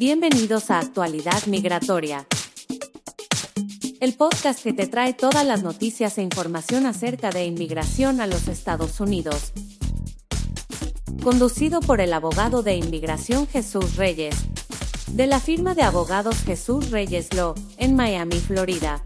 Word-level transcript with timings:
Bienvenidos 0.00 0.70
a 0.70 0.78
Actualidad 0.78 1.44
Migratoria. 1.44 2.26
El 4.00 4.14
podcast 4.14 4.62
que 4.62 4.72
te 4.72 4.86
trae 4.86 5.12
todas 5.12 5.44
las 5.44 5.62
noticias 5.62 6.16
e 6.16 6.22
información 6.22 6.86
acerca 6.86 7.30
de 7.30 7.44
inmigración 7.44 8.22
a 8.22 8.26
los 8.26 8.48
Estados 8.48 8.98
Unidos. 9.00 9.52
Conducido 11.22 11.80
por 11.80 12.00
el 12.00 12.14
abogado 12.14 12.62
de 12.62 12.76
inmigración 12.76 13.46
Jesús 13.46 13.96
Reyes. 13.96 14.34
De 15.08 15.26
la 15.26 15.38
firma 15.38 15.74
de 15.74 15.82
abogados 15.82 16.44
Jesús 16.46 16.90
Reyes 16.90 17.34
Law, 17.34 17.54
en 17.76 17.94
Miami, 17.94 18.36
Florida. 18.36 19.02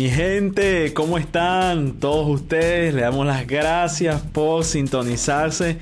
Mi 0.00 0.08
gente, 0.08 0.94
¿cómo 0.94 1.18
están? 1.18 2.00
Todos 2.00 2.26
ustedes, 2.26 2.94
le 2.94 3.02
damos 3.02 3.26
las 3.26 3.46
gracias 3.46 4.22
por 4.32 4.64
sintonizarse. 4.64 5.76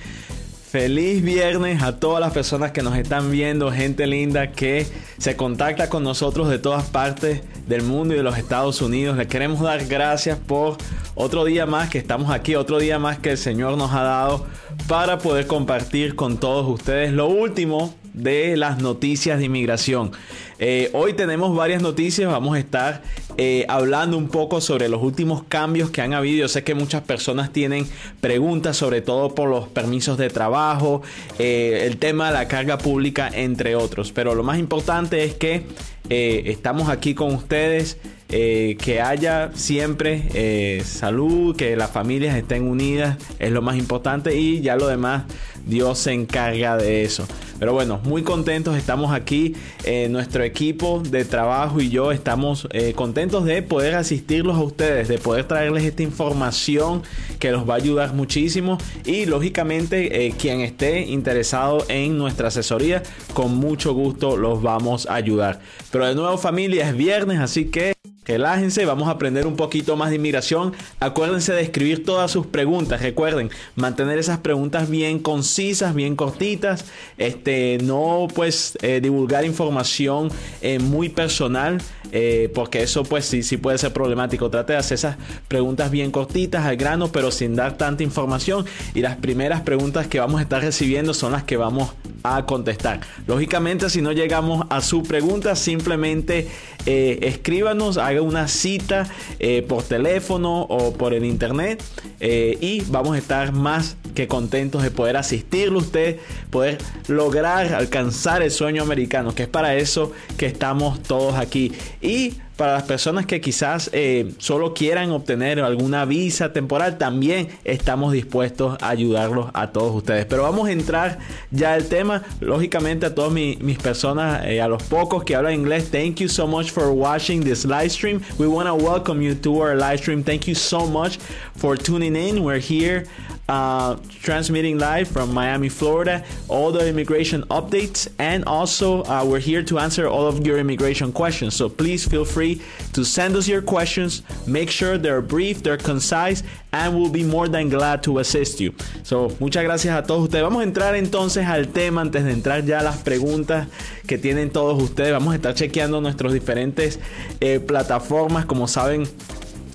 Feliz 0.73 1.23
viernes 1.23 1.85
a 1.85 2.01
todas 2.01 2.21
las 2.21 2.33
personas 2.33 2.73
que 2.73 2.83
nos 2.83 2.97
están 2.99 3.31
viendo, 3.31 3.71
gente 3.71 4.09
linda 4.09 4.51
que 4.51 4.89
se 5.19 5.37
contacta 5.37 5.89
con 5.89 6.03
nosotros 6.03 6.49
de 6.49 6.59
todas 6.59 6.83
partes 6.87 7.43
del 7.69 7.83
mundo 7.83 8.13
y 8.13 8.17
de 8.17 8.25
los 8.25 8.37
Estados 8.37 8.83
Unidos. 8.83 9.17
Le 9.17 9.29
queremos 9.29 9.61
dar 9.61 9.87
gracias 9.87 10.37
por 10.37 10.79
otro 11.15 11.45
día 11.45 11.67
más 11.67 11.89
que 11.89 11.99
estamos 11.99 12.33
aquí, 12.33 12.57
otro 12.57 12.81
día 12.81 12.99
más 12.99 13.21
que 13.21 13.31
el 13.31 13.39
Señor 13.39 13.79
nos 13.79 13.93
ha 13.93 14.03
dado 14.03 14.47
para 14.89 15.19
poder 15.19 15.47
compartir 15.47 16.17
con 16.17 16.39
todos 16.39 16.67
ustedes 16.67 17.13
lo 17.13 17.29
último 17.29 17.95
de 18.23 18.57
las 18.57 18.81
noticias 18.81 19.39
de 19.39 19.47
inmigración. 19.47 20.13
Eh, 20.61 20.91
hoy 20.93 21.13
tenemos 21.13 21.55
varias 21.55 21.83
noticias, 21.83 22.31
vamos 22.31 22.57
a 22.57 22.59
estar 22.59 23.03
eh, 23.37 23.65
hablando 23.69 24.19
un 24.19 24.29
poco 24.29 24.61
sobre 24.61 24.89
los 24.89 25.01
últimos 25.01 25.45
cambios 25.45 25.91
que 25.91 26.03
han 26.03 26.15
habido. 26.15 26.41
Yo 26.41 26.49
sé 26.49 26.65
que 26.65 26.75
muchas 26.75 27.03
personas 27.03 27.53
tienen 27.53 27.87
preguntas, 28.21 28.77
sobre 28.77 29.01
todo 29.01 29.35
por 29.35 29.49
los 29.49 29.69
permisos 29.69 30.19
de 30.19 30.31
trabajo, 30.31 31.03
eh, 31.39 31.85
el 31.87 31.99
tema 31.99 32.29
de 32.29 32.33
la 32.33 32.49
carga 32.49 32.79
pública, 32.79 33.31
entre 33.33 33.77
otros. 33.77 34.11
Pero 34.11 34.35
lo 34.35 34.43
más 34.43 34.59
importante 34.59 35.25
es 35.25 35.35
que 35.35 35.67
estamos 36.11 36.89
aquí 36.89 37.15
con 37.15 37.35
ustedes. 37.35 37.99
que 38.29 39.01
haya 39.03 39.53
siempre 39.55 40.83
salud, 40.85 41.57
que 41.57 41.77
las 41.77 41.91
familias 41.91 42.37
estén 42.37 42.65
unidas, 42.65 43.17
es 43.39 43.51
lo 43.53 43.63
más 43.63 43.77
importante 43.77 44.37
y 44.37 44.61
ya 44.61 44.77
lo 44.77 44.87
demás 44.87 45.25
Dios 45.65 45.99
se 45.99 46.13
encarga 46.13 46.77
de 46.77 47.05
eso. 47.05 47.27
Pero 47.59 47.73
bueno, 47.73 48.01
muy 48.05 48.23
contentos 48.23 48.77
estamos 48.77 49.13
aquí. 49.13 49.55
Eh, 49.85 50.09
nuestro 50.09 50.45
equipo 50.45 51.01
de 51.01 51.25
trabajo 51.25 51.81
y 51.81 51.89
yo 51.89 52.13
estamos 52.13 52.69
eh, 52.71 52.93
contentos 52.95 53.45
de 53.45 53.63
poder 53.63 53.95
asistirlos 53.95 54.57
a 54.57 54.61
ustedes, 54.61 55.09
de 55.09 55.19
poder 55.19 55.45
traerles 55.45 55.85
esta 55.85 56.03
información 56.03 57.03
que 57.39 57.51
los 57.51 57.69
va 57.69 57.75
a 57.75 57.77
ayudar 57.79 58.15
muchísimo. 58.15 58.79
Y 59.05 59.27
lógicamente, 59.27 60.27
eh, 60.27 60.35
quien 60.39 60.61
esté 60.61 61.03
interesado 61.03 61.85
en 61.89 62.17
nuestra 62.17 62.49
asesoría, 62.49 63.03
con 63.35 63.57
mucho 63.57 63.93
gusto 63.93 64.37
los 64.37 64.63
vamos 64.63 65.07
a 65.07 65.15
ayudar. 65.15 65.61
Pero 65.91 66.07
de 66.07 66.15
nuevo, 66.15 66.39
familia, 66.39 66.89
es 66.89 66.97
viernes, 66.97 67.41
así 67.41 67.67
que 67.67 67.95
Relájense, 68.29 68.85
vamos 68.85 69.09
a 69.09 69.13
aprender 69.13 69.47
un 69.47 69.57
poquito 69.57 69.97
más 69.97 70.11
de 70.11 70.17
inmigración. 70.17 70.75
Acuérdense 71.01 71.55
de 71.55 71.63
escribir 71.63 72.05
todas 72.05 72.31
sus 72.31 72.47
preguntas. 72.47 73.01
Recuerden, 73.01 73.51
mantener 73.75 74.19
esas 74.19 74.41
preguntas 74.41 74.91
bien 74.91 75.19
concisas, 75.19 75.95
bien 75.95 76.15
cortitas. 76.15 76.85
Este, 77.17 77.79
no 77.83 78.29
pues 78.35 78.77
eh, 78.83 79.01
divulgar 79.01 79.47
información 79.47 80.29
eh, 80.61 80.79
muy 80.79 81.09
personal. 81.09 81.79
Eh, 82.11 82.51
porque 82.55 82.83
eso 82.83 83.03
pues 83.03 83.27
sí, 83.27 83.43
sí 83.43 83.59
puede 83.59 83.77
ser 83.77 83.93
problemático. 83.93 84.49
Trate 84.49 84.75
de 84.75 84.79
hacer 84.79 84.95
esas 84.95 85.17
preguntas 85.47 85.91
bien 85.91 86.11
cortitas 86.11 86.65
al 86.65 86.77
grano, 86.77 87.13
pero 87.13 87.31
sin 87.31 87.55
dar 87.55 87.77
tanta 87.77 88.03
información. 88.03 88.67
Y 88.95 89.01
las 89.01 89.17
primeras 89.17 89.63
preguntas 89.63 90.07
que 90.07 90.21
vamos 90.21 90.39
a 90.39 90.43
estar 90.43 90.63
recibiendo 90.63 91.13
son 91.13 91.33
las 91.33 91.45
que 91.45 91.57
vamos 91.57 91.93
a 92.23 92.47
contestar. 92.47 93.01
Lógicamente, 93.27 93.91
si 93.91 94.01
no 94.01 94.13
llegamos 94.13 94.67
a 94.71 94.81
su 94.81 95.03
pregunta, 95.03 95.55
simplemente 95.55 96.49
escríbanos, 96.87 97.99
una 98.21 98.49
cita 98.49 99.09
eh, 99.39 99.63
por 99.63 99.83
teléfono 99.83 100.63
o 100.63 100.93
por 100.93 101.15
el 101.15 101.25
internet 101.25 101.83
eh, 102.21 102.59
y 102.61 102.83
vamos 102.89 103.15
a 103.15 103.19
estar 103.19 103.53
más 103.53 103.97
que 104.15 104.27
contentos 104.27 104.83
de 104.83 104.91
poder 104.91 105.17
asistirle 105.17 105.77
a 105.77 105.79
usted, 105.79 106.19
poder 106.51 106.79
lograr 107.07 107.75
alcanzar 107.75 108.43
el 108.43 108.51
sueño 108.51 108.83
americano, 108.83 109.35
que 109.35 109.45
es 109.45 109.49
para 109.49 109.77
eso 109.77 110.13
que 110.37 110.47
estamos 110.47 111.03
todos 111.03 111.35
aquí. 111.35 111.73
Y 112.01 112.35
para 112.59 112.73
las 112.73 112.83
personas 112.83 113.25
que 113.25 113.41
quizás 113.41 113.89
eh, 113.93 114.33
solo 114.39 114.75
quieran 114.75 115.13
obtener 115.13 115.61
alguna 115.61 116.05
visa 116.05 116.53
temporal, 116.53 116.99
también 116.99 117.49
estamos 117.63 118.13
dispuestos 118.13 118.77
a 118.83 118.89
ayudarlos 118.89 119.51
a 119.55 119.69
todos 119.69 119.95
ustedes. 119.95 120.27
Pero 120.27 120.43
vamos 120.43 120.67
a 120.67 120.73
entrar 120.73 121.21
ya 121.53 121.75
al 121.75 121.85
tema. 121.85 122.25
Lógicamente 122.41 123.07
a 123.07 123.15
todas 123.15 123.33
mis 123.33 123.79
personas, 123.79 124.45
eh, 124.45 124.61
a 124.61 124.67
los 124.67 124.83
pocos 124.83 125.23
que 125.23 125.37
hablan 125.37 125.55
inglés, 125.55 125.89
thank 125.93 126.17
you 126.17 126.29
so 126.29 126.49
much 126.49 126.73
for 126.73 126.91
watching 126.91 127.45
this 127.45 127.65
live 127.65 127.91
stream. 127.91 128.21
We 128.39 128.49
want 128.49 128.67
to 128.67 128.75
welcome 128.75 129.23
you 129.23 129.37
to 129.37 129.63
our 129.63 129.77
live 129.77 129.99
stream. 129.99 130.25
Thank 130.25 130.49
you 130.49 130.57
so 130.57 130.85
much 130.85 131.19
for 131.55 131.77
tuning 131.77 132.17
in. 132.17 132.43
We're 132.43 132.59
here 132.59 133.07
uh, 133.49 133.97
transmitting 134.21 134.79
live 134.79 135.09
from 135.09 135.33
Miami, 135.33 135.69
Florida, 135.69 136.25
all 136.49 136.71
the 136.71 136.87
immigration 136.87 137.43
updates, 137.45 138.09
and 138.19 138.45
also 138.45 139.03
uh, 139.05 139.25
we're 139.25 139.39
here 139.39 139.63
to 139.63 139.79
answer 139.79 140.07
all 140.07 140.27
of 140.27 140.47
your 140.47 140.59
immigration 140.59 141.13
questions. 141.13 141.57
So 141.57 141.69
please 141.69 142.07
feel 142.07 142.25
free 142.25 142.48
to 142.93 143.05
send 143.05 143.37
us 143.37 143.49
your 143.49 143.63
questions. 143.63 144.23
Make 144.47 144.71
sure 144.71 144.99
they're 144.99 145.21
brief, 145.21 145.63
they're 145.63 145.77
concise, 145.77 146.43
and 146.73 146.95
we'll 146.95 147.11
be 147.11 147.25
more 147.25 147.49
than 147.49 147.69
glad 147.69 148.03
to 148.05 148.19
assist 148.19 148.61
you. 148.61 148.73
So, 149.03 149.29
muchas 149.41 149.65
gracias 149.65 149.97
a 149.97 150.03
todos 150.03 150.25
ustedes. 150.25 150.43
Vamos 150.43 150.61
a 150.61 150.65
entrar 150.65 150.95
entonces 150.95 151.47
al 151.47 151.69
tema 151.69 152.01
antes 152.01 152.25
de 152.25 152.33
entrar 152.33 152.65
ya 152.65 152.81
a 152.81 152.83
las 152.83 152.99
preguntas 152.99 153.69
que 154.07 154.19
tienen 154.19 154.51
todos 154.51 154.83
ustedes. 154.83 155.13
Vamos 155.13 155.33
a 155.33 155.37
estar 155.37 155.55
chequeando 155.55 156.01
nuestras 156.01 156.33
diferentes 156.33 156.99
eh, 157.41 157.61
plataformas. 157.61 158.47
Como 158.47 158.69
saben, 158.69 159.07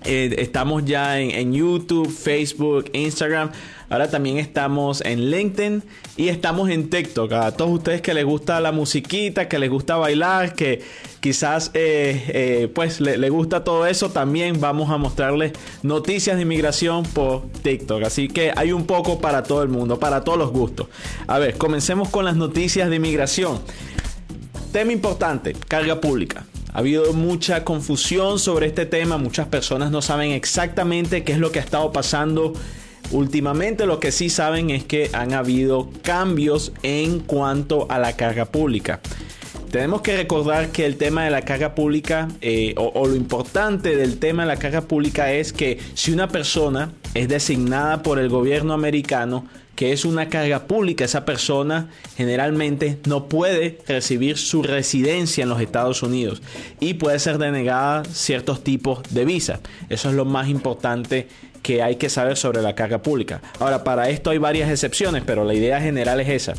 eh, 0.06 0.36
estamos 0.40 0.84
ya 0.86 1.20
en, 1.20 1.54
YouTube, 1.54 2.10
Facebook, 2.10 2.90
Instagram. 2.94 3.52
Ahora 3.94 4.10
también 4.10 4.40
estamos 4.40 5.02
en 5.02 5.30
LinkedIn 5.30 5.84
y 6.18 6.30
estamos 6.30 6.72
en 6.72 6.90
TikTok. 6.90 7.32
A 7.34 7.52
todos 7.52 7.70
ustedes 7.70 8.02
que 8.02 8.16
les 8.16 8.26
gusta 8.26 8.60
la 8.60 8.72
musiquita, 8.72 9.48
que 9.48 9.60
les 9.60 9.70
gusta 9.70 9.98
bailar, 9.98 10.56
que 10.56 10.82
quizás 11.20 11.70
eh, 11.76 12.26
eh, 12.30 12.72
pues 12.74 13.00
le, 13.00 13.30
gusta 13.30 13.64
todo 13.64 13.86
eso, 13.86 14.10
también 14.10 14.60
vamos 14.60 14.90
a 14.90 14.98
mostrarles 14.98 15.54
noticias 15.84 16.38
de 16.38 16.42
inmigración 16.42 17.04
por 17.04 17.44
TikTok. 17.62 18.02
Así 18.02 18.30
que 18.30 18.52
hay 18.56 18.72
un 18.72 18.88
poco 18.88 19.22
para 19.22 19.44
todo 19.44 19.62
el 19.62 19.70
mundo, 19.70 20.00
para 20.00 20.24
todos 20.24 20.40
los 20.40 20.50
gustos. 20.50 20.88
A 21.28 21.38
ver, 21.38 21.56
comencemos 21.60 22.10
con 22.10 22.26
las 22.26 22.36
noticias 22.36 22.90
de 22.90 22.96
inmigración. 22.96 23.60
Tema 24.72 24.92
importante, 24.92 25.56
carga 25.68 26.02
pública. 26.02 26.48
Ha 26.74 26.80
habido 26.80 27.14
mucha 27.14 27.64
confusión 27.64 28.40
sobre 28.40 28.66
este 28.66 28.88
tema, 28.88 29.20
muchas 29.20 29.46
personas 29.46 29.92
no 29.92 30.02
saben 30.02 30.32
exactamente 30.32 31.24
qué 31.24 31.34
es 31.34 31.38
lo 31.38 31.52
que 31.52 31.60
ha 31.60 31.62
estado 31.62 31.92
pasando 31.92 32.54
últimamente. 33.12 33.86
Lo 33.86 34.00
que 34.00 34.12
sí 34.12 34.30
saben 34.30 34.70
es 34.70 34.84
que 34.84 35.10
han 35.14 35.34
habido 35.34 35.90
cambios 36.02 36.72
en 36.84 37.20
cuanto 37.20 37.88
a 37.90 38.00
la 38.00 38.16
carga 38.16 38.46
pública. 38.46 39.00
Tenemos 39.72 40.02
que 40.02 40.16
recordar 40.16 40.70
que 40.70 40.86
el 40.86 40.98
tema 40.98 41.24
de 41.26 41.32
la 41.32 41.42
carga 41.42 41.74
pública 41.74 42.28
eh, 42.42 42.76
o, 42.78 42.92
o 42.94 43.08
lo 43.08 43.16
importante 43.16 43.96
del 43.96 44.20
tema 44.20 44.44
de 44.44 44.50
la 44.50 44.58
carga 44.58 44.82
pública 44.82 45.34
es 45.34 45.52
que 45.52 45.80
si 45.96 46.12
una 46.12 46.28
persona 46.28 46.92
es 47.16 47.28
designada 47.28 48.04
por 48.04 48.20
el 48.20 48.30
gobierno 48.30 48.74
americano, 48.74 49.48
que 49.76 49.92
es 49.92 50.06
una 50.06 50.30
carga 50.30 50.68
pública, 50.68 51.06
esa 51.06 51.26
persona 51.26 51.90
generalmente 52.16 53.00
no 53.08 53.28
puede 53.28 53.80
recibir 53.88 54.38
su 54.38 54.62
residencia 54.62 55.44
en 55.44 55.50
los 55.50 55.62
Estados 55.62 56.04
Unidos 56.04 56.42
y 56.80 56.96
puede 56.96 57.18
ser 57.20 57.38
denegada 57.38 58.06
ciertos 58.06 58.64
tipos 58.64 59.02
de 59.10 59.26
visa. 59.26 59.60
Eso 59.90 60.10
es 60.10 60.16
lo 60.16 60.26
más 60.26 60.50
importante 60.50 61.28
que 61.64 61.82
hay 61.82 61.96
que 61.96 62.10
saber 62.10 62.38
sobre 62.38 62.62
la 62.62 62.76
carga 62.76 63.02
pública. 63.02 63.42
Ahora, 63.60 63.84
para 63.84 64.10
esto 64.10 64.30
hay 64.30 64.38
varias 64.38 64.70
excepciones, 64.70 65.24
pero 65.26 65.46
la 65.46 65.54
idea 65.54 65.82
general 65.82 66.20
es 66.20 66.30
esa. 66.30 66.54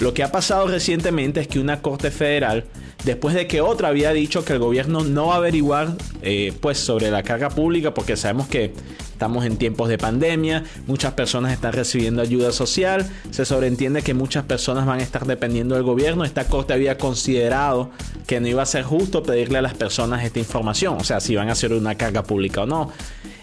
Lo 0.00 0.12
que 0.12 0.22
ha 0.22 0.32
pasado 0.32 0.66
recientemente 0.66 1.40
es 1.40 1.48
que 1.48 1.60
una 1.60 1.80
corte 1.80 2.10
federal, 2.10 2.64
después 3.04 3.34
de 3.34 3.46
que 3.46 3.60
otra 3.60 3.88
había 3.88 4.12
dicho 4.12 4.44
que 4.44 4.52
el 4.52 4.58
gobierno 4.58 5.04
no 5.04 5.28
va 5.28 5.34
a 5.34 5.36
averiguar 5.38 5.96
eh, 6.22 6.52
pues 6.60 6.78
sobre 6.78 7.10
la 7.10 7.22
carga 7.22 7.50
pública, 7.50 7.94
porque 7.94 8.16
sabemos 8.16 8.48
que 8.48 8.72
estamos 9.12 9.44
en 9.44 9.56
tiempos 9.56 9.88
de 9.88 9.96
pandemia, 9.98 10.64
muchas 10.86 11.12
personas 11.12 11.52
están 11.52 11.72
recibiendo 11.72 12.20
ayuda 12.20 12.52
social, 12.52 13.08
se 13.30 13.44
sobreentiende 13.44 14.02
que 14.02 14.14
muchas 14.14 14.44
personas 14.44 14.86
van 14.86 15.00
a 15.00 15.02
estar 15.02 15.24
dependiendo 15.24 15.76
del 15.76 15.84
gobierno. 15.84 16.24
Esta 16.24 16.44
corte 16.44 16.72
había 16.72 16.98
considerado 16.98 17.90
que 18.26 18.40
no 18.40 18.48
iba 18.48 18.62
a 18.62 18.66
ser 18.66 18.82
justo 18.82 19.22
pedirle 19.22 19.58
a 19.58 19.62
las 19.62 19.74
personas 19.74 20.24
esta 20.24 20.40
información, 20.40 20.96
o 20.98 21.04
sea, 21.04 21.20
si 21.20 21.36
van 21.36 21.48
a 21.48 21.52
hacer 21.52 21.72
una 21.72 21.94
carga 21.96 22.24
pública 22.24 22.62
o 22.62 22.66
no. 22.66 22.92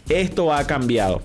Esto 0.10 0.54
ha 0.54 0.66
cambiado. 0.68 1.22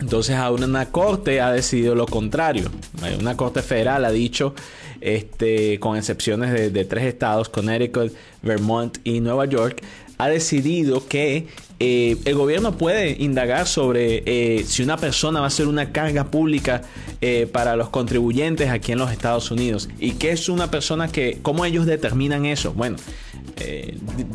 Entonces 0.00 0.36
ahora 0.36 0.66
una 0.66 0.86
corte 0.86 1.40
ha 1.40 1.50
decidido 1.52 1.94
lo 1.94 2.06
contrario. 2.06 2.70
Una 3.18 3.36
corte 3.36 3.62
federal 3.62 4.04
ha 4.04 4.10
dicho, 4.10 4.54
este, 5.00 5.80
con 5.80 5.96
excepciones 5.96 6.72
de, 6.72 6.84
tres 6.84 7.04
estados, 7.04 7.48
Connecticut, 7.48 8.12
Vermont 8.42 8.98
y 9.04 9.20
Nueva 9.20 9.46
York, 9.46 9.82
ha 10.18 10.28
decidido 10.28 11.06
que 11.06 11.46
eh, 11.78 12.16
el 12.24 12.34
gobierno 12.34 12.78
puede 12.78 13.22
indagar 13.22 13.66
sobre 13.66 14.22
eh, 14.24 14.64
si 14.64 14.82
una 14.82 14.96
persona 14.96 15.40
va 15.40 15.46
a 15.46 15.50
ser 15.50 15.66
una 15.66 15.92
carga 15.92 16.30
pública 16.30 16.82
eh, 17.20 17.46
para 17.50 17.76
los 17.76 17.90
contribuyentes 17.90 18.70
aquí 18.70 18.92
en 18.92 18.98
los 18.98 19.12
Estados 19.12 19.50
Unidos. 19.50 19.88
¿Y 19.98 20.12
qué 20.12 20.30
es 20.30 20.48
una 20.48 20.70
persona 20.70 21.08
que, 21.08 21.38
cómo 21.42 21.64
ellos 21.64 21.84
determinan 21.84 22.46
eso? 22.46 22.72
Bueno, 22.72 22.96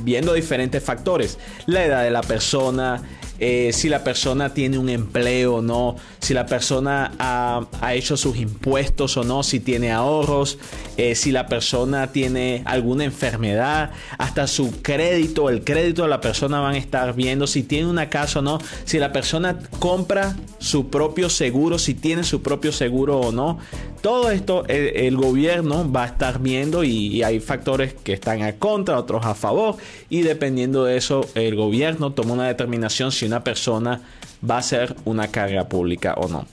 viendo 0.04 0.34
diferentes 0.34 0.84
factores, 0.84 1.38
la 1.68 1.86
edad 1.86 2.04
de 2.04 2.12
la 2.12 2.22
persona, 2.22 3.04
eh, 3.44 3.74
si 3.74 3.90
la 3.90 4.04
persona 4.04 4.54
tiene 4.54 4.78
un 4.78 4.88
empleo 4.88 5.56
o 5.56 5.62
no, 5.64 5.96
si 6.20 6.36
la 6.36 6.46
persona 6.46 7.12
ha, 7.18 7.96
hecho 7.96 8.16
sus 8.16 8.38
impuestos 8.38 9.18
o 9.18 9.24
no, 9.24 9.42
si 9.42 9.60
tiene 9.60 9.92
ahorros, 9.92 10.60
eh, 10.96 11.16
si 11.16 11.32
la 11.32 11.48
persona 11.48 12.12
tiene 12.12 12.62
alguna 12.66 13.04
enfermedad, 13.04 13.90
hasta 14.20 14.46
su 14.46 14.84
crédito, 14.84 15.50
el 15.50 15.64
crédito 15.64 16.04
de 16.04 16.10
la 16.10 16.22
persona 16.22 16.60
van 16.60 16.76
a 16.76 16.78
estar 16.78 17.16
viendo 17.16 17.48
si 17.48 17.64
tiene 17.64 17.90
una 17.90 18.10
casa 18.10 18.40
o 18.40 18.42
no, 18.44 18.60
si 18.86 19.00
la 19.00 19.12
persona 19.12 19.58
compra 19.80 20.36
su 20.60 20.92
propio 20.92 21.28
seguro, 21.28 21.80
si 21.80 21.96
tiene 21.96 22.24
su 22.24 22.44
propio 22.44 22.72
seguro 22.72 23.20
o 23.20 23.32
no. 23.32 23.58
Todo 24.02 24.32
esto 24.32 24.66
el, 24.68 25.16
gobierno 25.16 25.92
va 25.92 26.04
a 26.04 26.08
estar 26.08 26.40
viendo 26.40 26.84
y, 26.84 27.22
hay 27.22 27.40
factores 27.40 27.94
que 27.94 28.14
están 28.14 28.42
a 28.42 28.54
contra, 28.54 28.98
otros 28.98 29.26
a 29.26 29.36
favor 29.36 29.78
y 30.10 30.22
dependiendo 30.22 30.86
de 30.86 30.98
eso 30.98 31.22
el 31.36 31.56
gobierno 31.56 32.12
toma 32.12 32.34
una 32.34 32.48
determinación 32.48 33.12
si 33.12 33.30
una 33.32 33.44
persona 33.44 34.02
va 34.48 34.58
a 34.58 34.62
ser 34.62 34.96
una 35.06 35.30
carga 35.30 35.70
pública 35.70 36.14
o 36.16 36.28
no. 36.28 36.46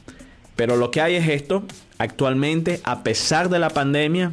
Pero 0.56 0.76
lo 0.76 0.90
que 0.90 1.00
hay 1.00 1.16
es 1.16 1.28
esto, 1.28 1.64
actualmente 1.98 2.80
a 2.84 3.02
pesar 3.02 3.48
de 3.48 3.58
la 3.58 3.70
pandemia, 3.70 4.32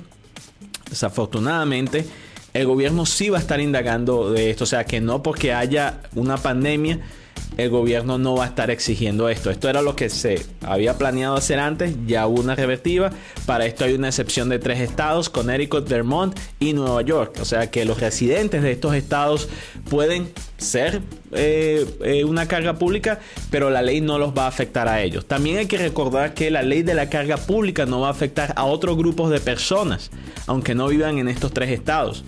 desafortunadamente, 0.90 2.06
el 2.54 2.68
gobierno 2.68 3.06
sí 3.06 3.30
va 3.30 3.38
a 3.38 3.42
estar 3.42 3.60
indagando 3.60 4.32
de 4.32 4.50
esto, 4.50 4.64
o 4.64 4.68
sea 4.68 4.86
que 4.86 5.02
no 5.02 5.22
porque 5.22 5.54
haya 5.54 6.02
una 6.16 6.38
pandemia 6.38 7.00
el 7.58 7.70
gobierno 7.70 8.18
no 8.18 8.36
va 8.36 8.46
a 8.46 8.48
estar 8.48 8.70
exigiendo 8.70 9.30
esto. 9.30 9.50
Esto 9.50 9.70
era 9.70 9.82
lo 9.82 9.96
que 9.96 10.10
se 10.10 10.46
había 10.62 10.98
planeado 10.98 11.36
hacer 11.36 11.60
antes, 11.60 11.96
ya 12.06 12.28
hubo 12.28 12.42
una 12.42 12.56
revertiva. 12.56 13.12
Para 13.46 13.66
esto 13.66 13.86
hay 13.86 13.94
una 13.94 14.10
excepción 14.10 14.50
de 14.50 14.60
tres 14.60 14.80
estados, 14.80 15.30
Connecticut, 15.30 15.88
Vermont 15.88 16.38
y 16.60 16.74
Nueva 16.74 17.02
York. 17.02 17.38
O 17.40 17.46
sea 17.46 17.72
que 17.72 17.86
los 17.86 18.00
residentes 18.00 18.62
de 18.62 18.72
estos 18.72 18.96
estados 18.96 19.48
pueden 19.90 20.32
ser 20.58 21.02
eh, 21.32 21.86
eh, 22.02 22.24
una 22.24 22.48
carga 22.48 22.76
pública, 22.76 23.20
pero 23.50 23.70
la 23.70 23.82
ley 23.82 24.02
no 24.02 24.18
los 24.18 24.34
va 24.34 24.46
a 24.46 24.48
afectar 24.48 24.88
a 24.88 25.02
ellos. 25.02 25.26
También 25.26 25.58
hay 25.58 25.66
que 25.66 25.78
recordar 25.78 26.34
que 26.34 26.52
la 26.52 26.64
ley 26.64 26.84
de 26.84 26.94
la 26.94 27.10
carga 27.10 27.38
pública 27.38 27.86
no 27.86 28.02
va 28.02 28.08
a 28.08 28.12
afectar 28.12 28.54
a 28.56 28.66
otros 28.66 28.98
grupos 28.98 29.30
de 29.30 29.40
personas, 29.40 30.12
aunque 30.48 30.76
no 30.76 30.88
vivan 30.88 31.18
en 31.18 31.28
estos 31.28 31.54
tres 31.54 31.72
estados. 31.72 32.24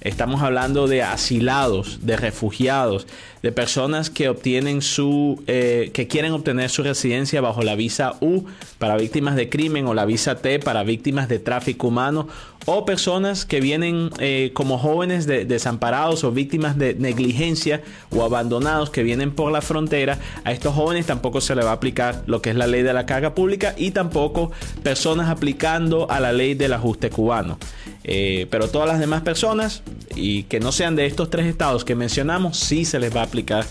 Estamos 0.00 0.40
hablando 0.40 0.86
de 0.86 1.02
asilados, 1.02 2.06
de 2.06 2.16
refugiados, 2.16 3.06
de 3.42 3.52
personas 3.52 4.10
que 4.10 4.28
obtienen 4.28 4.82
su, 4.82 5.42
eh, 5.46 5.90
que 5.94 6.06
quieren 6.06 6.32
obtener 6.32 6.70
su 6.70 6.82
residencia 6.82 7.40
bajo 7.40 7.62
la 7.62 7.74
visa 7.74 8.14
U 8.20 8.44
para 8.78 8.96
víctimas 8.96 9.36
de 9.36 9.48
crimen 9.48 9.86
o 9.86 9.94
la 9.94 10.04
visa 10.04 10.36
T 10.36 10.58
para 10.58 10.82
víctimas 10.82 11.28
de 11.28 11.38
tráfico 11.38 11.88
humano 11.88 12.28
o 12.66 12.84
personas 12.84 13.46
que 13.46 13.60
vienen 13.60 14.10
eh, 14.18 14.50
como 14.52 14.78
jóvenes 14.78 15.26
desamparados 15.26 16.24
o 16.24 16.32
víctimas 16.32 16.76
de 16.76 16.94
negligencia 16.94 17.82
o 18.10 18.22
abandonados 18.22 18.90
que 18.90 19.02
vienen 19.02 19.32
por 19.32 19.50
la 19.50 19.62
frontera. 19.62 20.18
A 20.44 20.52
estos 20.52 20.74
jóvenes 20.74 21.06
tampoco 21.06 21.40
se 21.40 21.54
le 21.54 21.64
va 21.64 21.70
a 21.70 21.74
aplicar 21.74 22.22
lo 22.26 22.42
que 22.42 22.50
es 22.50 22.56
la 22.56 22.66
ley 22.66 22.82
de 22.82 22.92
la 22.92 23.06
carga 23.06 23.34
pública 23.34 23.74
y 23.78 23.92
tampoco 23.92 24.52
personas 24.82 25.30
aplicando 25.30 26.10
a 26.10 26.20
la 26.20 26.32
ley 26.32 26.54
del 26.54 26.74
ajuste 26.74 27.10
cubano. 27.10 27.58
Eh, 28.04 28.46
pero 28.50 28.68
todas 28.68 28.88
las 28.88 28.98
demás 28.98 29.22
personas 29.22 29.82
y 30.16 30.44
que 30.44 30.58
no 30.58 30.72
sean 30.72 30.96
de 30.96 31.06
estos 31.06 31.30
tres 31.30 31.46
estados 31.46 31.84
que 31.84 31.94
mencionamos, 31.94 32.58
sí 32.58 32.84
se 32.84 32.98
les 32.98 33.14
va 33.14 33.22
a 33.22 33.29
aplicar 33.30 33.64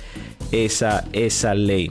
esa, 0.52 1.06
esa 1.14 1.54
ley. 1.54 1.90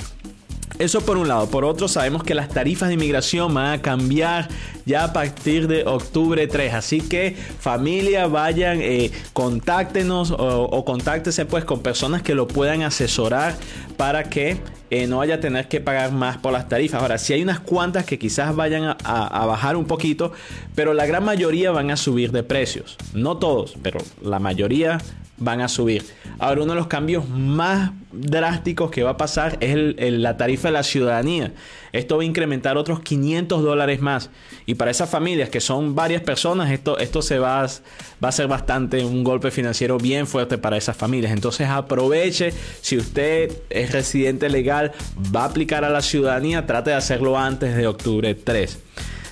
Eso 0.78 1.00
por 1.00 1.16
un 1.16 1.26
lado. 1.26 1.48
Por 1.50 1.64
otro, 1.64 1.88
sabemos 1.88 2.22
que 2.22 2.34
las 2.34 2.48
tarifas 2.48 2.88
de 2.88 2.94
inmigración 2.94 3.52
van 3.52 3.72
a 3.72 3.82
cambiar 3.82 4.48
ya 4.86 5.04
a 5.04 5.12
partir 5.12 5.66
de 5.66 5.84
octubre 5.84 6.46
3. 6.46 6.74
Así 6.74 7.00
que 7.00 7.34
familia, 7.34 8.28
vayan, 8.28 8.80
eh, 8.80 9.10
contáctenos 9.32 10.30
o, 10.30 10.36
o 10.36 10.84
contáctense 10.84 11.46
pues 11.46 11.64
con 11.64 11.82
personas 11.82 12.22
que 12.22 12.34
lo 12.34 12.46
puedan 12.46 12.82
asesorar 12.82 13.56
para 13.96 14.24
que 14.24 14.60
eh, 14.90 15.06
no 15.06 15.18
vaya 15.18 15.34
a 15.34 15.40
tener 15.40 15.68
que 15.68 15.80
pagar 15.80 16.12
más 16.12 16.38
por 16.38 16.52
las 16.52 16.68
tarifas. 16.68 17.02
Ahora, 17.02 17.18
si 17.18 17.34
hay 17.34 17.42
unas 17.42 17.60
cuantas 17.60 18.06
que 18.06 18.18
quizás 18.18 18.56
vayan 18.56 18.96
a, 19.04 19.46
bajar 19.46 19.76
un 19.76 19.84
poquito, 19.84 20.32
pero 20.74 20.94
la 20.94 21.04
gran 21.04 21.24
mayoría 21.24 21.70
van 21.72 21.90
a 21.90 21.96
subir 21.96 22.32
de 22.32 22.42
precios. 22.42 22.96
No 23.12 23.36
todos, 23.36 23.74
pero 23.82 24.00
la 24.22 24.38
mayoría 24.38 24.98
van 25.38 25.60
a 25.60 25.68
subir. 25.68 26.04
Ahora, 26.38 26.62
uno 26.62 26.72
de 26.72 26.78
los 26.78 26.86
cambios 26.86 27.28
más 27.28 27.92
drásticos 28.12 28.90
que 28.90 29.02
va 29.02 29.10
a 29.10 29.16
pasar 29.16 29.58
es 29.60 29.94
la 30.12 30.36
tarifa 30.36 30.68
de 30.68 30.72
la 30.72 30.82
ciudadanía. 30.82 31.52
Esto 31.92 32.16
va 32.16 32.22
a 32.22 32.26
incrementar 32.26 32.76
otros 32.76 33.00
500 33.00 33.62
dólares 33.62 34.00
más. 34.00 34.30
Y 34.66 34.74
para 34.74 34.90
esas 34.90 35.08
familias 35.08 35.48
que 35.48 35.60
son 35.60 35.94
varias 35.94 36.22
personas, 36.22 36.70
esto, 36.70 36.98
esto 36.98 37.22
se 37.22 37.38
va, 37.38 37.62
a 37.62 38.32
ser 38.32 38.48
bastante 38.48 39.04
un 39.04 39.24
golpe 39.24 39.50
financiero 39.50 39.98
bien 39.98 40.26
fuerte 40.26 40.58
para 40.58 40.76
esas 40.76 40.96
familias. 40.96 41.32
Entonces 41.32 41.68
aproveche, 41.68 42.52
si 42.80 42.96
usted 42.96 43.52
es 43.70 43.92
residente 43.92 44.48
legal, 44.48 44.92
va 45.34 45.42
a 45.42 45.46
aplicar 45.46 45.84
a 45.84 45.90
la 45.90 46.02
ciudadanía, 46.02 46.66
trate 46.66 46.90
de 46.90 46.96
hacerlo 46.96 47.38
antes 47.38 47.76
de 47.76 47.86
octubre 47.86 48.34
3. 48.34 48.78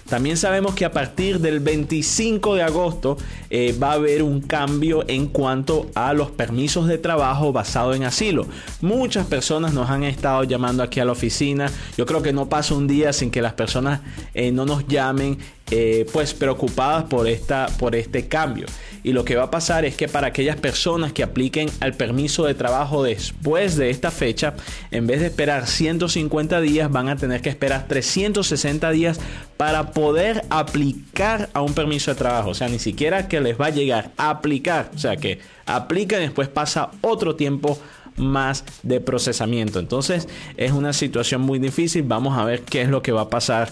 También 0.08 0.36
sabemos 0.36 0.74
que 0.74 0.84
a 0.84 0.92
partir 0.92 1.40
del 1.40 1.60
25 1.60 2.54
de 2.54 2.62
agosto 2.62 3.16
eh, 3.50 3.76
va 3.80 3.90
a 3.90 3.94
haber 3.94 4.22
un 4.22 4.40
cambio 4.40 5.04
en 5.08 5.26
cuanto 5.26 5.90
a 5.94 6.12
los 6.12 6.30
permisos 6.30 6.86
de 6.86 6.98
trabajo 6.98 7.52
basado 7.52 7.92
en 7.94 8.04
asilo. 8.04 8.46
Muchas 8.80 9.26
personas 9.26 9.74
nos 9.74 9.90
han 9.90 10.04
estado 10.04 10.44
llamando 10.44 10.82
aquí 10.82 11.00
a 11.00 11.04
la 11.04 11.12
oficina. 11.12 11.70
Yo 11.96 12.06
creo 12.06 12.22
que 12.22 12.32
no 12.32 12.48
pasa 12.48 12.74
un 12.74 12.86
día 12.86 13.12
sin 13.12 13.30
que 13.30 13.42
las 13.42 13.54
personas 13.54 14.00
eh, 14.34 14.52
no 14.52 14.64
nos 14.64 14.86
llamen 14.86 15.38
eh, 15.70 16.06
pues 16.12 16.32
preocupadas 16.32 17.04
por, 17.04 17.26
esta, 17.26 17.66
por 17.78 17.96
este 17.96 18.28
cambio. 18.28 18.66
Y 19.02 19.12
lo 19.12 19.24
que 19.24 19.36
va 19.36 19.44
a 19.44 19.50
pasar 19.50 19.84
es 19.84 19.96
que 19.96 20.08
para 20.08 20.28
aquellas 20.28 20.56
personas 20.56 21.12
que 21.12 21.22
apliquen 21.22 21.68
al 21.80 21.94
permiso 21.94 22.44
de 22.44 22.54
trabajo 22.54 23.02
después 23.02 23.76
de 23.76 23.90
esta 23.90 24.10
fecha, 24.10 24.54
en 24.90 25.06
vez 25.06 25.20
de 25.20 25.26
esperar 25.26 25.66
150 25.66 26.60
días, 26.60 26.90
van 26.90 27.08
a 27.08 27.16
tener 27.16 27.40
que 27.40 27.48
esperar 27.48 27.86
360 27.88 28.90
días 28.90 29.20
para 29.56 29.92
poder 29.92 30.44
aplicar 30.50 31.50
a 31.52 31.62
un 31.62 31.72
permiso 31.72 32.10
de 32.10 32.16
trabajo. 32.16 32.50
O 32.50 32.54
sea, 32.54 32.68
ni 32.68 32.78
siquiera 32.78 33.28
que 33.28 33.40
les 33.40 33.60
va 33.60 33.66
a 33.66 33.70
llegar 33.70 34.10
a 34.16 34.30
aplicar. 34.30 34.90
O 34.94 34.98
sea, 34.98 35.16
que 35.16 35.38
aplican 35.66 36.20
y 36.20 36.26
después 36.26 36.48
pasa 36.48 36.90
otro 37.00 37.36
tiempo 37.36 37.78
más 38.16 38.64
de 38.82 39.00
procesamiento. 39.00 39.78
Entonces 39.78 40.28
es 40.56 40.72
una 40.72 40.92
situación 40.92 41.42
muy 41.42 41.58
difícil. 41.58 42.02
Vamos 42.02 42.36
a 42.36 42.44
ver 42.44 42.62
qué 42.62 42.82
es 42.82 42.88
lo 42.88 43.02
que 43.02 43.12
va 43.12 43.22
a 43.22 43.30
pasar 43.30 43.70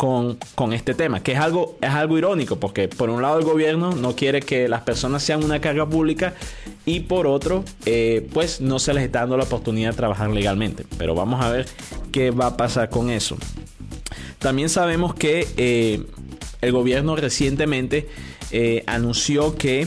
con, 0.00 0.72
este 0.72 0.94
tema, 0.94 1.22
que 1.22 1.32
es 1.32 1.38
algo, 1.38 1.76
es 1.82 1.90
algo 1.90 2.16
irónico, 2.16 2.58
porque 2.58 2.88
por 2.88 3.10
un 3.10 3.20
lado 3.20 3.38
el 3.38 3.44
gobierno 3.44 3.92
no 3.92 4.16
quiere 4.16 4.40
que 4.40 4.66
las 4.66 4.80
personas 4.80 5.22
sean 5.22 5.44
una 5.44 5.60
carga 5.60 5.86
pública 5.86 6.32
y 6.86 7.00
por 7.00 7.26
otro, 7.26 7.64
eh, 7.84 8.26
pues 8.32 8.62
no 8.62 8.78
se 8.78 8.94
les 8.94 9.04
está 9.04 9.20
dando 9.20 9.36
la 9.36 9.44
oportunidad 9.44 9.90
de 9.90 9.96
trabajar 9.98 10.30
legalmente. 10.30 10.86
Pero 10.96 11.14
vamos 11.14 11.44
a 11.44 11.50
ver 11.50 11.66
qué 12.12 12.30
va 12.30 12.46
a 12.46 12.56
pasar 12.56 12.88
con 12.88 13.10
eso. 13.10 13.36
También 14.38 14.70
sabemos 14.70 15.14
que 15.14 15.46
eh, 15.58 16.02
el 16.62 16.72
gobierno 16.72 17.14
recientemente 17.14 18.08
eh, 18.52 18.82
anunció 18.86 19.54
que 19.58 19.86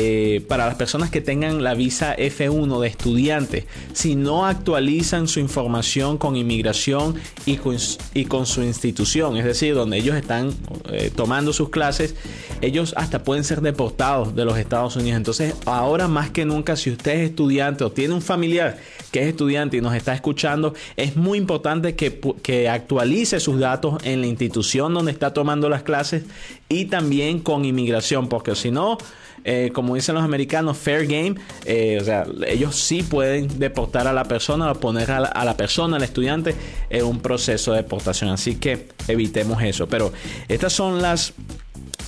eh, 0.00 0.44
para 0.46 0.66
las 0.66 0.76
personas 0.76 1.10
que 1.10 1.20
tengan 1.20 1.64
la 1.64 1.74
visa 1.74 2.16
F1 2.16 2.80
de 2.80 2.86
estudiante, 2.86 3.66
si 3.92 4.14
no 4.14 4.46
actualizan 4.46 5.26
su 5.26 5.40
información 5.40 6.18
con 6.18 6.36
inmigración 6.36 7.16
y 7.46 7.56
con, 7.56 8.46
su 8.46 8.62
institución, 8.62 9.36
es 9.36 9.44
decir, 9.44 9.74
donde 9.74 9.96
ellos 9.96 10.14
están 10.14 10.54
eh, 10.92 11.10
tomando 11.12 11.52
sus 11.52 11.70
clases, 11.70 12.14
ellos 12.60 12.94
hasta 12.96 13.24
pueden 13.24 13.42
ser 13.42 13.60
deportados 13.60 14.36
de 14.36 14.44
los 14.44 14.56
Estados 14.56 14.94
Unidos. 14.94 15.16
Entonces, 15.16 15.54
ahora 15.66 16.06
más 16.06 16.30
que 16.30 16.44
nunca, 16.44 16.76
si 16.76 16.90
usted 16.90 17.20
es 17.20 17.30
estudiante 17.30 17.82
o 17.82 17.90
tiene 17.90 18.14
un 18.14 18.22
familiar 18.22 18.78
que 19.10 19.22
es 19.22 19.26
estudiante 19.26 19.78
y 19.78 19.80
nos 19.80 19.96
está 19.96 20.14
escuchando, 20.14 20.74
es 20.96 21.16
muy 21.16 21.38
importante 21.38 21.96
que, 21.96 22.20
que 22.42 22.68
actualice 22.68 23.40
sus 23.40 23.58
datos 23.58 23.98
en 24.04 24.20
la 24.20 24.28
institución 24.28 24.94
donde 24.94 25.10
está 25.10 25.32
tomando 25.32 25.68
las 25.68 25.82
clases 25.82 26.22
y 26.68 26.86
también 26.86 27.40
con 27.40 27.64
inmigración, 27.64 28.28
porque 28.28 28.54
si 28.54 28.70
no, 28.70 28.98
eh, 29.44 29.70
como 29.72 29.94
dicen 29.94 30.14
los 30.14 30.24
americanos, 30.24 30.76
fair 30.76 31.06
game. 31.06 31.34
Eh, 31.64 31.98
o 32.00 32.04
sea, 32.04 32.26
ellos 32.46 32.76
sí 32.76 33.02
pueden 33.02 33.58
deportar 33.58 34.06
a 34.06 34.12
la 34.12 34.24
persona 34.24 34.70
o 34.70 34.74
poner 34.74 35.10
a 35.10 35.20
la, 35.20 35.56
persona, 35.56 35.96
al 35.96 36.02
estudiante, 36.02 36.54
en 36.90 37.04
un 37.04 37.20
proceso 37.20 37.72
de 37.72 37.78
deportación. 37.78 38.30
Así 38.30 38.56
que 38.56 38.88
evitemos 39.06 39.62
eso. 39.62 39.88
Pero 39.88 40.12
estas 40.48 40.72
son 40.72 41.00
las 41.00 41.32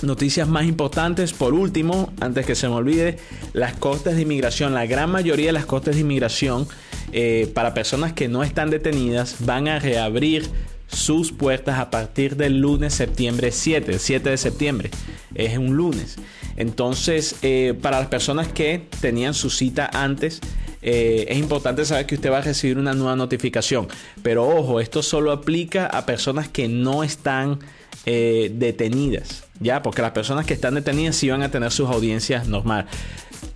noticias 0.03 0.47
más 0.47 0.65
importantes. 0.65 1.33
Por 1.33 1.53
último, 1.53 2.13
antes 2.19 2.45
que 2.45 2.55
se 2.55 2.67
me 2.67 2.75
olvide, 2.75 3.17
las 3.53 3.73
cortes 3.73 4.15
de 4.15 4.21
inmigración. 4.21 4.73
La 4.73 4.85
gran 4.85 5.11
mayoría 5.11 5.47
de 5.47 5.53
las 5.53 5.65
cortes 5.65 5.95
de 5.95 6.01
inmigración 6.01 6.67
eh, 7.11 7.51
para 7.53 7.73
personas 7.73 8.13
que 8.13 8.27
no 8.27 8.43
están 8.43 8.69
detenidas 8.69 9.37
van 9.39 9.67
a 9.67 9.79
reabrir 9.79 10.47
sus 10.91 11.31
puertas 11.31 11.79
a 11.79 11.89
partir 11.89 12.35
del 12.35 12.59
lunes 12.59 12.93
septiembre 12.93 13.51
7, 13.51 13.99
7 13.99 14.29
de 14.29 14.37
septiembre. 14.37 14.91
Es 15.35 15.57
un 15.57 15.75
lunes. 15.75 16.17
Entonces, 16.57 17.37
eh, 17.41 17.73
para 17.81 17.99
las 17.99 18.09
personas 18.09 18.47
que 18.49 18.87
tenían 18.99 19.33
su 19.33 19.49
cita 19.49 19.89
antes, 19.93 20.41
eh, 20.81 21.25
es 21.29 21.37
importante 21.37 21.85
saber 21.85 22.05
que 22.05 22.15
usted 22.15 22.31
va 22.31 22.39
a 22.39 22.41
recibir 22.41 22.77
una 22.77 22.93
nueva 22.93 23.15
notificación. 23.15 23.87
Pero 24.23 24.47
ojo, 24.47 24.79
esto 24.79 25.03
solo 25.03 25.31
aplica 25.31 25.85
a 25.85 26.05
personas 26.05 26.49
que 26.49 26.67
no 26.67 27.03
están 27.03 27.59
eh, 28.05 28.51
detenidas, 28.55 29.43
¿ya? 29.59 29.81
Porque 29.83 30.01
las 30.01 30.11
personas 30.11 30.45
que 30.45 30.53
están 30.53 30.73
detenidas 30.73 31.15
sí 31.15 31.29
van 31.29 31.43
a 31.43 31.51
tener 31.51 31.71
sus 31.71 31.89
audiencias 31.89 32.47
normal. 32.47 32.87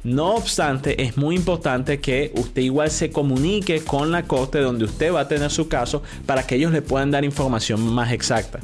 No 0.06 0.36
obstante, 0.36 1.02
es 1.02 1.18
muy 1.18 1.36
importante 1.36 2.00
que 2.00 2.32
usted 2.36 2.62
igual 2.62 2.92
se 2.92 3.10
comunique 3.10 3.82
con 3.82 4.12
la 4.12 4.22
corte 4.22 4.60
donde 4.60 4.86
usted 4.86 5.12
va 5.12 5.22
a 5.22 5.28
tener 5.28 5.50
su 5.50 5.68
caso 5.68 6.04
para 6.28 6.46
que 6.46 6.56
ellos 6.56 6.72
le 6.72 6.84
puedan 6.84 7.10
dar 7.10 7.26
información 7.26 7.82
más 7.82 8.12
exacta. 8.12 8.60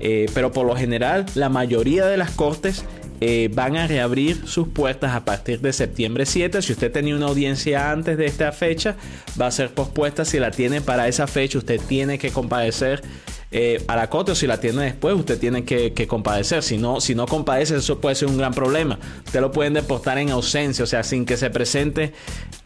Eh, 0.00 0.24
pero 0.32 0.52
por 0.52 0.66
lo 0.66 0.74
general, 0.74 1.26
la 1.34 1.50
mayoría 1.50 2.06
de 2.06 2.16
las 2.16 2.30
cortes 2.30 2.82
eh, 3.20 3.50
van 3.52 3.76
a 3.76 3.86
reabrir 3.86 4.46
sus 4.46 4.68
puertas 4.68 5.14
a 5.14 5.26
partir 5.26 5.60
de 5.60 5.74
septiembre 5.74 6.24
7. 6.24 6.62
Si 6.62 6.72
usted 6.72 6.90
tenía 6.90 7.14
una 7.14 7.26
audiencia 7.26 7.90
antes 7.90 8.16
de 8.16 8.24
esta 8.24 8.50
fecha, 8.52 8.96
va 9.38 9.48
a 9.48 9.50
ser 9.50 9.74
pospuesta. 9.74 10.24
Si 10.24 10.38
la 10.38 10.50
tiene 10.50 10.80
para 10.80 11.08
esa 11.08 11.26
fecha, 11.26 11.58
usted 11.58 11.78
tiene 11.78 12.18
que 12.18 12.30
comparecer 12.30 13.02
eh, 13.52 13.84
a 13.86 14.08
o 14.10 14.34
si 14.34 14.46
la 14.46 14.58
tiene 14.58 14.82
después, 14.82 15.14
usted 15.14 15.38
tiene 15.38 15.64
que, 15.64 16.06
compadecer. 16.06 16.62
Si 16.62 16.78
no, 16.78 17.00
si 17.00 17.14
no 17.14 17.26
compadece, 17.26 17.76
eso 17.76 18.00
puede 18.00 18.16
ser 18.16 18.28
un 18.28 18.38
gran 18.38 18.52
problema. 18.52 18.98
Usted 19.24 19.40
lo 19.40 19.52
pueden 19.52 19.74
deportar 19.74 20.18
en 20.18 20.30
ausencia, 20.30 20.82
o 20.82 20.86
sea, 20.86 21.02
sin 21.04 21.24
que 21.24 21.36
se 21.36 21.50
presente 21.50 22.12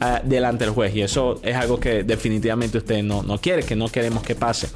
ah, 0.01 0.23
delante 0.25 0.65
del 0.65 0.73
juez. 0.73 0.95
Y 0.95 1.03
eso 1.03 1.39
es 1.43 1.55
algo 1.55 1.79
que 1.79 2.03
definitivamente 2.03 2.79
usted 2.79 3.03
no, 3.03 3.23
quiere, 3.39 3.63
que 3.63 3.77
no 3.77 3.89
queremos 3.89 4.23
que 4.23 4.35
pase. 4.35 4.69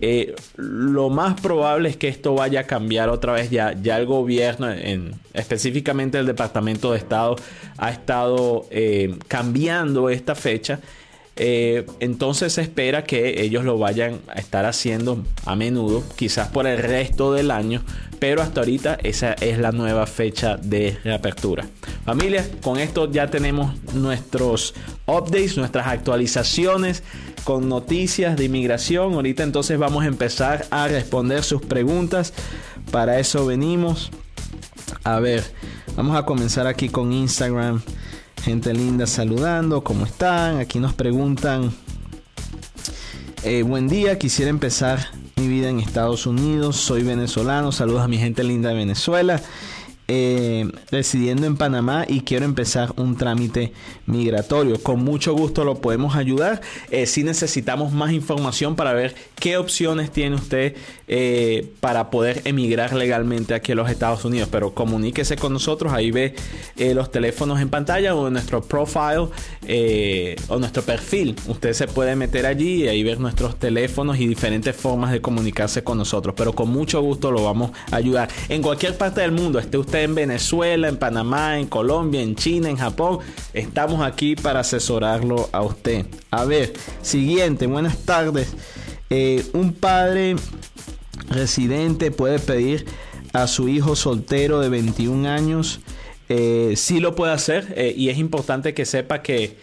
Eh, 0.00 0.34
lo 0.56 1.08
más 1.08 1.40
probable 1.40 1.88
es 1.88 1.96
que 1.96 2.08
esto 2.08 2.34
vaya 2.34 2.60
a 2.60 2.64
cambiar 2.64 3.08
otra 3.08 3.32
vez. 3.32 3.50
Ya, 3.50 3.74
ya 3.80 3.96
el 3.98 4.06
gobierno, 4.06 4.70
en, 4.70 5.14
específicamente 5.32 6.18
el 6.18 6.26
Departamento 6.26 6.92
de 6.92 6.98
Estado, 6.98 7.36
ha 7.78 7.90
estado 7.90 8.66
eh, 8.70 9.16
cambiando 9.26 10.10
esta 10.10 10.34
fecha. 10.34 10.80
Eh, 11.38 11.86
entonces 12.00 12.54
se 12.54 12.62
espera 12.62 13.04
que 13.04 13.42
ellos 13.42 13.64
lo 13.64 13.78
vayan 13.78 14.20
a 14.28 14.40
estar 14.40 14.64
haciendo 14.64 15.22
a 15.44 15.54
menudo, 15.54 16.02
quizás 16.16 16.48
por 16.48 16.66
el 16.66 16.78
resto 16.78 17.34
del 17.34 17.50
año, 17.50 17.82
pero 18.18 18.40
hasta 18.40 18.60
ahorita 18.60 18.98
esa 19.02 19.34
es 19.34 19.58
la 19.58 19.70
nueva 19.70 20.06
fecha 20.06 20.56
de 20.56 20.98
reapertura. 21.04 21.66
Familia, 22.06 22.46
con 22.62 22.78
esto 22.78 23.10
ya 23.10 23.28
tenemos 23.28 23.74
nuestros 23.92 24.74
updates, 25.06 25.58
nuestras 25.58 25.88
actualizaciones 25.88 27.02
con 27.44 27.68
noticias 27.68 28.36
de 28.36 28.44
inmigración. 28.44 29.14
Ahorita 29.14 29.42
entonces 29.42 29.78
vamos 29.78 30.04
a 30.04 30.08
empezar 30.08 30.66
a 30.70 30.88
responder 30.88 31.44
sus 31.44 31.62
preguntas. 31.62 32.32
Para 32.90 33.18
eso 33.18 33.44
venimos. 33.44 34.10
A 35.04 35.20
ver, 35.20 35.44
vamos 35.96 36.16
a 36.16 36.24
comenzar 36.24 36.66
aquí 36.66 36.88
con 36.88 37.12
Instagram. 37.12 37.82
Gente 38.46 38.72
linda 38.72 39.08
saludando, 39.08 39.82
¿cómo 39.82 40.06
están? 40.06 40.58
Aquí 40.58 40.78
nos 40.78 40.94
preguntan, 40.94 41.72
eh, 43.42 43.64
buen 43.64 43.88
día, 43.88 44.20
quisiera 44.20 44.50
empezar 44.50 45.04
mi 45.34 45.48
vida 45.48 45.68
en 45.68 45.80
Estados 45.80 46.26
Unidos, 46.26 46.76
soy 46.76 47.02
venezolano, 47.02 47.72
saludos 47.72 48.02
a 48.02 48.06
mi 48.06 48.18
gente 48.18 48.44
linda 48.44 48.68
de 48.68 48.76
Venezuela 48.76 49.42
eh, 50.08 50.70
residiendo 50.90 51.46
en 51.46 51.56
Panamá 51.56 52.04
y 52.08 52.20
quiero 52.20 52.44
empezar 52.44 52.92
un 52.96 53.16
trámite 53.16 53.72
migratorio. 54.06 54.80
Con 54.82 55.02
mucho 55.02 55.34
gusto 55.34 55.64
lo 55.64 55.80
podemos 55.80 56.14
ayudar. 56.14 56.60
Eh, 56.90 57.06
si 57.06 57.24
necesitamos 57.24 57.92
más 57.92 58.12
información 58.12 58.76
para 58.76 58.92
ver 58.92 59.14
qué 59.34 59.56
opciones 59.56 60.10
tiene 60.12 60.36
usted 60.36 60.76
eh, 61.08 61.72
para 61.80 62.10
poder 62.10 62.42
emigrar 62.44 62.92
legalmente 62.94 63.54
aquí 63.54 63.72
a 63.72 63.74
los 63.74 63.90
Estados 63.90 64.24
Unidos. 64.24 64.48
Pero 64.50 64.74
comuníquese 64.74 65.36
con 65.36 65.52
nosotros. 65.52 65.92
Ahí 65.92 66.10
ve 66.10 66.34
eh, 66.76 66.94
los 66.94 67.10
teléfonos 67.10 67.60
en 67.60 67.68
pantalla 67.68 68.14
o 68.14 68.28
en 68.28 68.34
nuestro 68.34 68.62
profile 68.62 69.28
o 70.48 70.58
nuestro 70.58 70.82
perfil. 70.82 71.34
Usted 71.48 71.72
se 71.72 71.88
puede 71.88 72.14
meter 72.14 72.46
allí 72.46 72.84
y 72.84 72.88
ahí 72.88 73.02
ver 73.02 73.18
nuestros 73.18 73.58
teléfonos 73.58 74.18
y 74.20 74.26
diferentes 74.26 74.76
formas 74.76 75.10
de 75.10 75.20
comunicarse 75.20 75.82
con 75.82 75.98
nosotros. 75.98 76.34
Pero 76.36 76.52
con 76.52 76.70
mucho 76.70 77.00
gusto 77.02 77.32
lo 77.32 77.42
vamos 77.42 77.72
a 77.90 77.96
ayudar. 77.96 78.28
En 78.48 78.62
cualquier 78.62 78.96
parte 78.96 79.20
del 79.20 79.32
mundo, 79.32 79.58
esté 79.58 79.78
usted 79.78 79.95
en 80.02 80.14
Venezuela, 80.14 80.88
en 80.88 80.96
Panamá, 80.96 81.58
en 81.58 81.66
Colombia, 81.66 82.20
en 82.20 82.36
China, 82.36 82.68
en 82.68 82.76
Japón, 82.76 83.18
estamos 83.52 84.04
aquí 84.04 84.36
para 84.36 84.60
asesorarlo 84.60 85.48
a 85.52 85.62
usted. 85.62 86.06
A 86.30 86.44
ver, 86.44 86.72
siguiente, 87.02 87.66
buenas 87.66 87.98
tardes. 88.04 88.54
Eh, 89.10 89.44
un 89.52 89.72
padre 89.72 90.36
residente 91.28 92.10
puede 92.10 92.38
pedir 92.38 92.86
a 93.32 93.46
su 93.46 93.68
hijo 93.68 93.96
soltero 93.96 94.60
de 94.60 94.68
21 94.68 95.28
años. 95.28 95.80
Eh, 96.28 96.74
sí 96.76 97.00
lo 97.00 97.14
puede 97.14 97.32
hacer 97.32 97.72
eh, 97.76 97.94
y 97.96 98.08
es 98.08 98.18
importante 98.18 98.74
que 98.74 98.84
sepa 98.84 99.22
que 99.22 99.56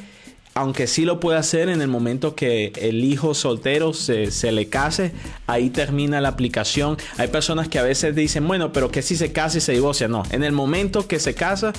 aunque 0.56 0.88
sí 0.88 1.04
lo 1.06 1.20
puede 1.20 1.38
hacer 1.38 1.70
en 1.70 1.82
el 1.82 1.88
momento 1.88 2.36
que 2.36 2.72
el 2.76 3.04
hijo 3.04 3.34
soltero 3.34 3.94
se, 3.94 4.52
le 4.52 4.70
case, 4.70 5.12
ahí 5.48 5.70
termina 5.70 6.22
la 6.22 6.30
aplicación. 6.30 6.98
Hay 7.18 7.30
personas 7.30 7.68
que 7.68 7.80
a 7.80 7.84
veces 7.84 8.16
dicen, 8.16 8.48
bueno, 8.48 8.72
pero 8.72 8.92
que 8.92 9.02
si 9.02 9.16
se 9.16 9.32
casa 9.32 9.58
y 9.58 9.62
se 9.62 9.72
divorcia. 9.72 10.08
No, 10.08 10.24
en 10.32 10.44
el 10.44 10.52
momento 10.52 11.08
que 11.08 11.20
se 11.20 11.34
casa 11.34 11.74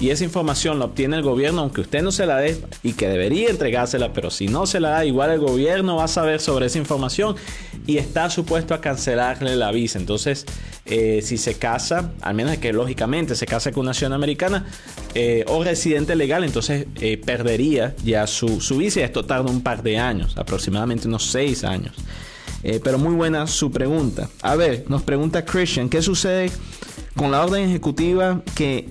y 0.00 0.10
esa 0.10 0.24
información 0.24 0.78
la 0.78 0.86
obtiene 0.86 1.16
el 1.16 1.22
gobierno, 1.22 1.62
aunque 1.62 1.82
usted 1.82 2.02
no 2.02 2.10
se 2.10 2.26
la 2.26 2.38
dé 2.38 2.60
y 2.82 2.94
que 2.94 3.08
debería 3.08 3.48
entregársela, 3.48 4.12
pero 4.12 4.30
si 4.30 4.48
no 4.48 4.66
se 4.66 4.80
la 4.80 4.90
da, 4.90 5.04
igual 5.04 5.30
el 5.30 5.38
gobierno 5.38 5.96
va 5.96 6.04
a 6.04 6.08
saber 6.08 6.40
sobre 6.40 6.66
esa 6.66 6.78
información 6.78 7.36
y 7.86 7.98
está 7.98 8.28
supuesto 8.28 8.74
a 8.74 8.80
cancelarle 8.80 9.54
la 9.54 9.70
visa. 9.70 9.98
Entonces, 9.98 10.46
eh, 10.88 11.20
si 11.22 11.36
se 11.36 11.54
casa, 11.54 12.12
al 12.20 12.34
menos 12.34 12.56
que 12.58 12.72
lógicamente 12.72 13.34
se 13.34 13.46
casa 13.46 13.72
con 13.72 13.82
una 13.82 13.90
nación 13.90 14.12
americana 14.12 14.66
eh, 15.14 15.44
o 15.48 15.64
residente 15.64 16.14
legal, 16.14 16.44
entonces 16.44 16.86
eh, 17.00 17.18
perdería 17.18 17.94
ya 18.04 18.15
su, 18.26 18.60
su 18.60 18.80
y 18.80 18.86
esto 18.86 19.24
tarda 19.24 19.50
un 19.50 19.62
par 19.62 19.82
de 19.82 19.98
años, 19.98 20.36
aproximadamente 20.36 21.08
unos 21.08 21.26
seis 21.26 21.64
años. 21.64 21.96
Eh, 22.62 22.80
pero 22.82 22.98
muy 22.98 23.14
buena 23.14 23.46
su 23.46 23.70
pregunta. 23.70 24.28
A 24.42 24.54
ver, 24.54 24.84
nos 24.88 25.02
pregunta 25.02 25.44
Christian, 25.44 25.88
¿qué 25.88 26.02
sucede 26.02 26.50
con 27.16 27.30
la 27.30 27.44
orden 27.44 27.68
ejecutiva 27.68 28.42
que 28.54 28.88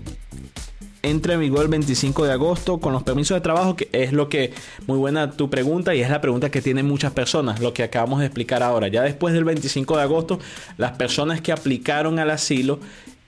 entra 1.06 1.36
en 1.36 1.40
vigor 1.40 1.64
el 1.64 1.68
25 1.70 2.26
de 2.26 2.32
agosto 2.32 2.80
con 2.80 2.94
los 2.94 3.04
permisos 3.04 3.36
de 3.36 3.42
trabajo, 3.42 3.76
que 3.76 3.90
es 3.92 4.12
lo 4.12 4.28
que, 4.28 4.54
muy 4.88 4.98
buena 4.98 5.32
tu 5.32 5.50
pregunta 5.50 5.94
y 5.94 6.02
es 6.02 6.10
la 6.10 6.22
pregunta 6.22 6.50
que 6.50 6.62
tienen 6.62 6.88
muchas 6.88 7.12
personas, 7.14 7.60
lo 7.60 7.74
que 7.74 7.84
acabamos 7.84 8.20
de 8.20 8.26
explicar 8.26 8.64
ahora. 8.64 8.88
Ya 8.88 9.04
después 9.04 9.34
del 9.34 9.44
25 9.44 9.98
de 9.98 10.04
agosto, 10.04 10.40
las 10.78 10.94
personas 10.94 11.42
que 11.42 11.52
aplicaron 11.52 12.20
al 12.20 12.32
asilo 12.32 12.80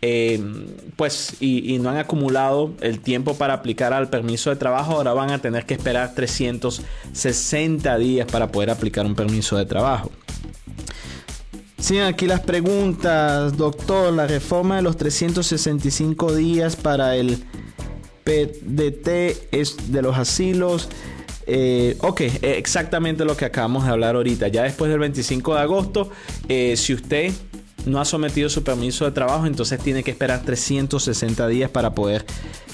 eh, 0.02 0.40
pues 0.96 1.38
y, 1.40 1.80
no 1.80 1.90
han 1.90 1.98
acumulado 1.98 2.74
el 2.82 3.00
tiempo 3.00 3.36
para 3.36 3.54
aplicar 3.54 3.94
al 3.94 4.10
permiso 4.10 4.50
de 4.52 4.56
trabajo, 4.56 4.94
ahora 4.94 5.14
van 5.14 5.32
a 5.32 5.40
tener 5.40 5.66
que 5.66 5.74
esperar 5.74 6.14
360 6.14 7.98
días 7.98 8.28
para 8.32 8.52
poder 8.52 8.70
aplicar 8.70 9.06
un 9.06 9.16
permiso 9.16 9.58
de 9.58 9.66
trabajo. 9.66 10.12
Siguen 11.80 12.04
aquí 12.06 12.26
las 12.28 12.42
preguntas, 12.42 13.56
doctor. 13.56 14.12
La 14.12 14.28
reforma 14.28 14.78
de 14.78 14.82
los 14.82 14.98
365 14.98 16.36
días 16.36 16.76
para 16.76 17.16
el 17.16 17.44
PDT 18.24 19.54
es 19.54 19.92
de 19.92 20.02
los 20.02 20.18
asilos. 20.18 20.90
Eh, 21.46 21.96
ok, 22.02 22.22
exactamente 22.42 23.24
lo 23.24 23.38
que 23.38 23.46
acabamos 23.46 23.86
de 23.86 23.92
hablar 23.92 24.16
ahorita. 24.16 24.48
Ya 24.50 24.64
después 24.64 24.90
del 24.92 25.00
25 25.00 25.56
de 25.56 25.62
agosto, 25.62 26.10
eh, 26.50 26.76
si 26.76 26.94
usted 26.94 27.32
no 27.86 28.02
ha 28.02 28.06
sometido 28.06 28.50
su 28.50 28.64
permiso 28.64 29.06
de 29.06 29.12
trabajo, 29.12 29.46
entonces 29.46 29.80
tiene 29.80 30.04
que 30.04 30.12
esperar 30.12 30.42
360 30.44 31.48
días 31.48 31.70
para 31.70 31.94
poder 31.94 32.26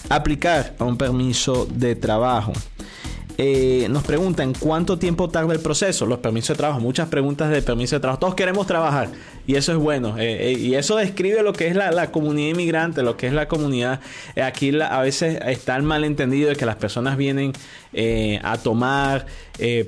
aplicar 0.09 0.75
a 0.79 0.83
un 0.83 0.97
permiso 0.97 1.67
de 1.71 1.95
trabajo. 1.95 2.53
Eh, 3.37 3.87
nos 3.89 4.03
preguntan 4.03 4.53
cuánto 4.53 4.99
tiempo 4.99 5.27
tarda 5.29 5.53
el 5.53 5.59
proceso, 5.59 6.05
los 6.05 6.19
permisos 6.19 6.49
de 6.49 6.55
trabajo, 6.55 6.79
muchas 6.79 7.07
preguntas 7.07 7.49
de 7.49 7.61
permiso 7.61 7.95
de 7.95 7.99
trabajo. 7.99 8.19
Todos 8.19 8.35
queremos 8.35 8.67
trabajar 8.67 9.09
y 9.45 9.55
eso 9.55 9.71
es 9.71 9.77
bueno. 9.77 10.17
Eh, 10.17 10.51
eh, 10.51 10.53
y 10.53 10.75
eso 10.75 10.95
describe 10.95 11.43
lo 11.43 11.53
que 11.53 11.67
es 11.67 11.75
la, 11.75 12.11
comunidad 12.11 12.49
inmigrante, 12.49 13.03
lo 13.03 13.17
que 13.17 13.27
es 13.27 13.33
la 13.33 13.47
comunidad. 13.47 13.99
aquí 14.41 14.71
a 14.79 15.01
veces 15.01 15.39
está 15.45 15.75
el 15.75 15.83
malentendido 15.83 16.49
de 16.49 16.55
que 16.55 16.65
las 16.65 16.75
personas 16.75 17.17
vienen 17.17 17.53
a 18.43 18.57
tomar 18.57 19.27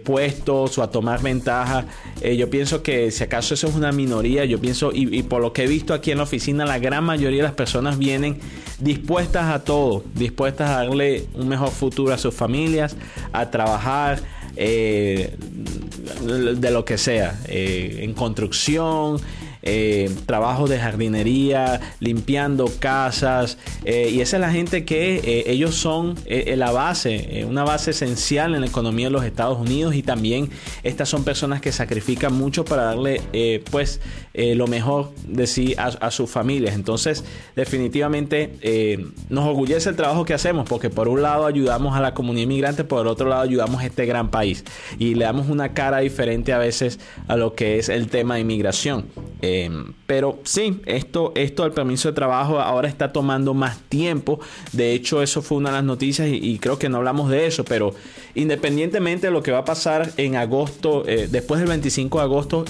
puestos 0.04 0.78
o 0.78 0.84
a 0.84 0.92
tomar 0.92 1.22
ventaja. 1.22 1.86
yo 2.22 2.50
pienso 2.50 2.84
que 2.84 3.10
si 3.12 3.24
acaso 3.24 3.56
eso 3.56 3.68
es 3.68 3.76
una 3.76 3.92
minoría, 3.92 4.46
yo 4.46 4.60
pienso, 4.60 4.92
y, 4.94 5.24
por 5.24 5.42
lo 5.42 5.54
que 5.54 5.64
he 5.64 5.68
visto 5.68 5.94
aquí 5.94 6.12
en 6.12 6.18
la 6.18 6.24
oficina, 6.24 6.66
la 6.66 6.80
gran 6.80 7.04
mayoría 7.04 7.40
de 7.40 7.48
las 7.48 7.56
personas 7.56 7.98
vienen 7.98 8.40
dispuestas 8.80 9.54
a 9.54 9.64
todo, 9.64 10.04
dispuestas 10.14 10.70
a 10.70 10.86
darle 10.86 11.26
un 11.34 11.48
mejor 11.48 11.72
futuro 11.72 12.14
a 12.14 12.18
sus 12.18 12.34
familias 12.34 12.96
a 13.32 13.50
trabajar 13.50 14.20
eh, 14.58 15.36
de 16.56 16.72
lo 16.72 16.86
que 16.86 16.98
sea, 16.98 17.40
eh, 17.48 18.00
en 18.02 18.14
construcción, 18.14 19.20
eh, 19.66 20.14
trabajos 20.28 20.70
de 20.70 20.80
jardinería, 20.80 21.82
limpiando 22.00 22.72
casas. 22.80 23.58
Eh, 23.84 24.12
y 24.14 24.22
esa 24.22 24.38
es 24.38 24.42
la 24.42 24.52
gente 24.52 24.86
que 24.86 25.16
eh, 25.18 25.44
ellos 25.48 25.76
son 25.76 26.16
la 26.28 26.72
base, 26.72 27.46
una 27.50 27.64
base 27.64 27.92
esencial 27.92 28.54
en 28.54 28.62
la 28.62 28.68
economía 28.68 29.08
de 29.08 29.12
los 29.12 29.26
Estados 29.26 29.60
Unidos. 29.60 29.96
Y 29.96 30.04
también 30.04 30.50
estas 30.84 31.10
son 31.10 31.24
personas 31.24 31.62
que 31.62 31.72
sacrifican 31.72 32.34
mucho 32.34 32.64
para 32.64 32.84
darle 32.84 33.22
pues 33.72 34.00
lo 34.38 34.68
mejor 34.68 35.12
de 35.28 35.48
sí 35.48 35.76
a, 35.78 36.12
sus 36.12 36.30
familias. 36.30 36.76
Entonces, 36.76 37.24
definitivamente 37.56 39.06
nos 39.30 39.46
orgullece 39.46 39.90
el 39.90 39.96
trabajo 39.96 40.26
que 40.26 40.34
hacemos 40.34 40.68
porque 40.68 40.90
por 40.90 41.08
un 41.08 41.22
lado 41.22 41.46
ayudamos 41.46 41.96
a 41.96 42.02
la 42.02 42.14
comunidad 42.14 42.44
inmigrante, 42.44 42.84
por 42.84 43.02
el 43.02 43.08
otro 43.08 43.30
lado 43.30 43.42
ayudamos 43.42 43.82
a 43.82 43.86
este 43.86 44.06
gran 44.06 44.30
país. 44.30 44.64
Y 45.00 45.16
le 45.16 45.26
damos 45.26 45.50
una 45.50 45.74
cara 45.74 46.00
diferente 46.00 46.54
a 46.54 46.58
veces 46.58 47.00
a 47.28 47.36
lo 47.36 47.54
que 47.54 47.80
es 47.80 47.90
el 47.90 48.08
tema 48.08 48.36
de 48.36 48.42
inmigración. 48.42 49.06
Eh, 49.42 49.70
pero 50.08 50.40
sí, 50.44 50.82
esto, 50.86 51.32
esto 51.36 51.64
del 51.64 51.72
permiso 51.72 52.10
de 52.10 52.16
trabajo 52.16 52.60
ahora 52.60 52.88
está 52.88 53.12
tomando 53.12 53.54
más 53.54 53.80
tiempo. 53.90 54.40
De 54.72 54.94
hecho, 54.94 55.22
eso 55.22 55.42
fue 55.42 55.58
una 55.58 55.70
de 55.70 55.76
las 55.78 55.84
noticias 55.84 56.28
y, 56.32 56.60
creo 56.60 56.80
que 56.80 56.90
no 56.90 56.98
hablamos 56.98 57.30
de 57.30 57.46
eso, 57.46 57.64
pero 57.66 57.94
independientemente 58.34 59.28
de 59.28 59.34
lo 59.34 59.44
que 59.44 59.52
va 59.52 59.60
a 59.60 59.66
pasar 59.66 60.12
en 60.18 60.36
agosto, 60.36 61.04
eh, 61.08 61.28
después 61.30 61.60
del 61.60 61.70
25 61.70 62.20
de 62.20 62.24
agosto, 62.24 62.66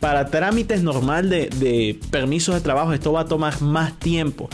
para 0.00 0.26
trámites 0.26 0.82
normal 0.82 1.28
de, 1.28 1.48
de 1.48 2.00
permisos 2.10 2.54
de 2.54 2.60
trabajo, 2.62 2.92
esto 2.92 3.12
va 3.12 3.20
a 3.20 3.26
tomar 3.26 3.60
más 3.60 3.98
tiempo 3.98 4.48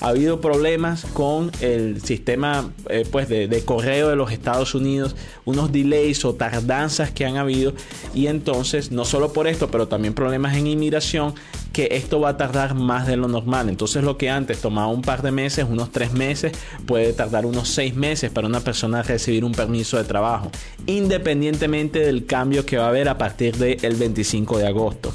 ha 0.00 0.08
habido 0.08 0.40
problemas 0.40 1.04
con 1.12 1.50
el 1.60 2.02
sistema 2.02 2.70
eh, 2.88 3.06
pues 3.10 3.28
de, 3.28 3.62
correo 3.64 4.08
de 4.08 4.16
los 4.16 4.32
Estados 4.32 4.74
Unidos, 4.74 5.16
unos 5.44 5.72
delays 5.72 6.24
o 6.24 6.34
tardanzas 6.34 7.10
que 7.10 7.24
han 7.24 7.36
habido 7.36 7.72
y 8.14 8.26
entonces 8.26 8.90
no 8.90 9.04
solo 9.04 9.32
por 9.32 9.46
esto, 9.46 9.68
pero 9.68 9.88
también 9.88 10.14
problemas 10.14 10.56
en 10.56 10.66
inmigración 10.66 11.34
que 11.72 11.88
esto 11.92 12.20
va 12.20 12.30
a 12.30 12.36
tardar 12.36 12.74
más 12.74 13.06
de 13.06 13.16
lo 13.16 13.28
normal. 13.28 13.68
Entonces 13.68 14.04
lo 14.04 14.18
que 14.18 14.30
antes 14.30 14.60
tomaba 14.60 14.88
un 14.88 15.02
par 15.02 15.22
de 15.22 15.30
meses, 15.30 15.66
unos 15.68 15.90
tres 15.90 16.12
meses, 16.12 16.52
puede 16.86 17.12
tardar 17.12 17.46
unos 17.46 17.68
seis 17.68 17.94
meses 17.94 18.30
para 18.30 18.46
una 18.46 18.60
persona 18.60 19.02
recibir 19.02 19.44
un 19.44 19.52
permiso 19.52 19.96
de 19.96 20.04
trabajo, 20.04 20.50
independientemente 20.86 22.00
del 22.00 22.26
cambio 22.26 22.66
que 22.66 22.76
va 22.76 22.86
a 22.86 22.88
haber 22.88 23.08
a 23.08 23.18
partir 23.18 23.56
del 23.56 23.96
25 23.96 24.58
de 24.58 24.66
agosto. 24.66 25.12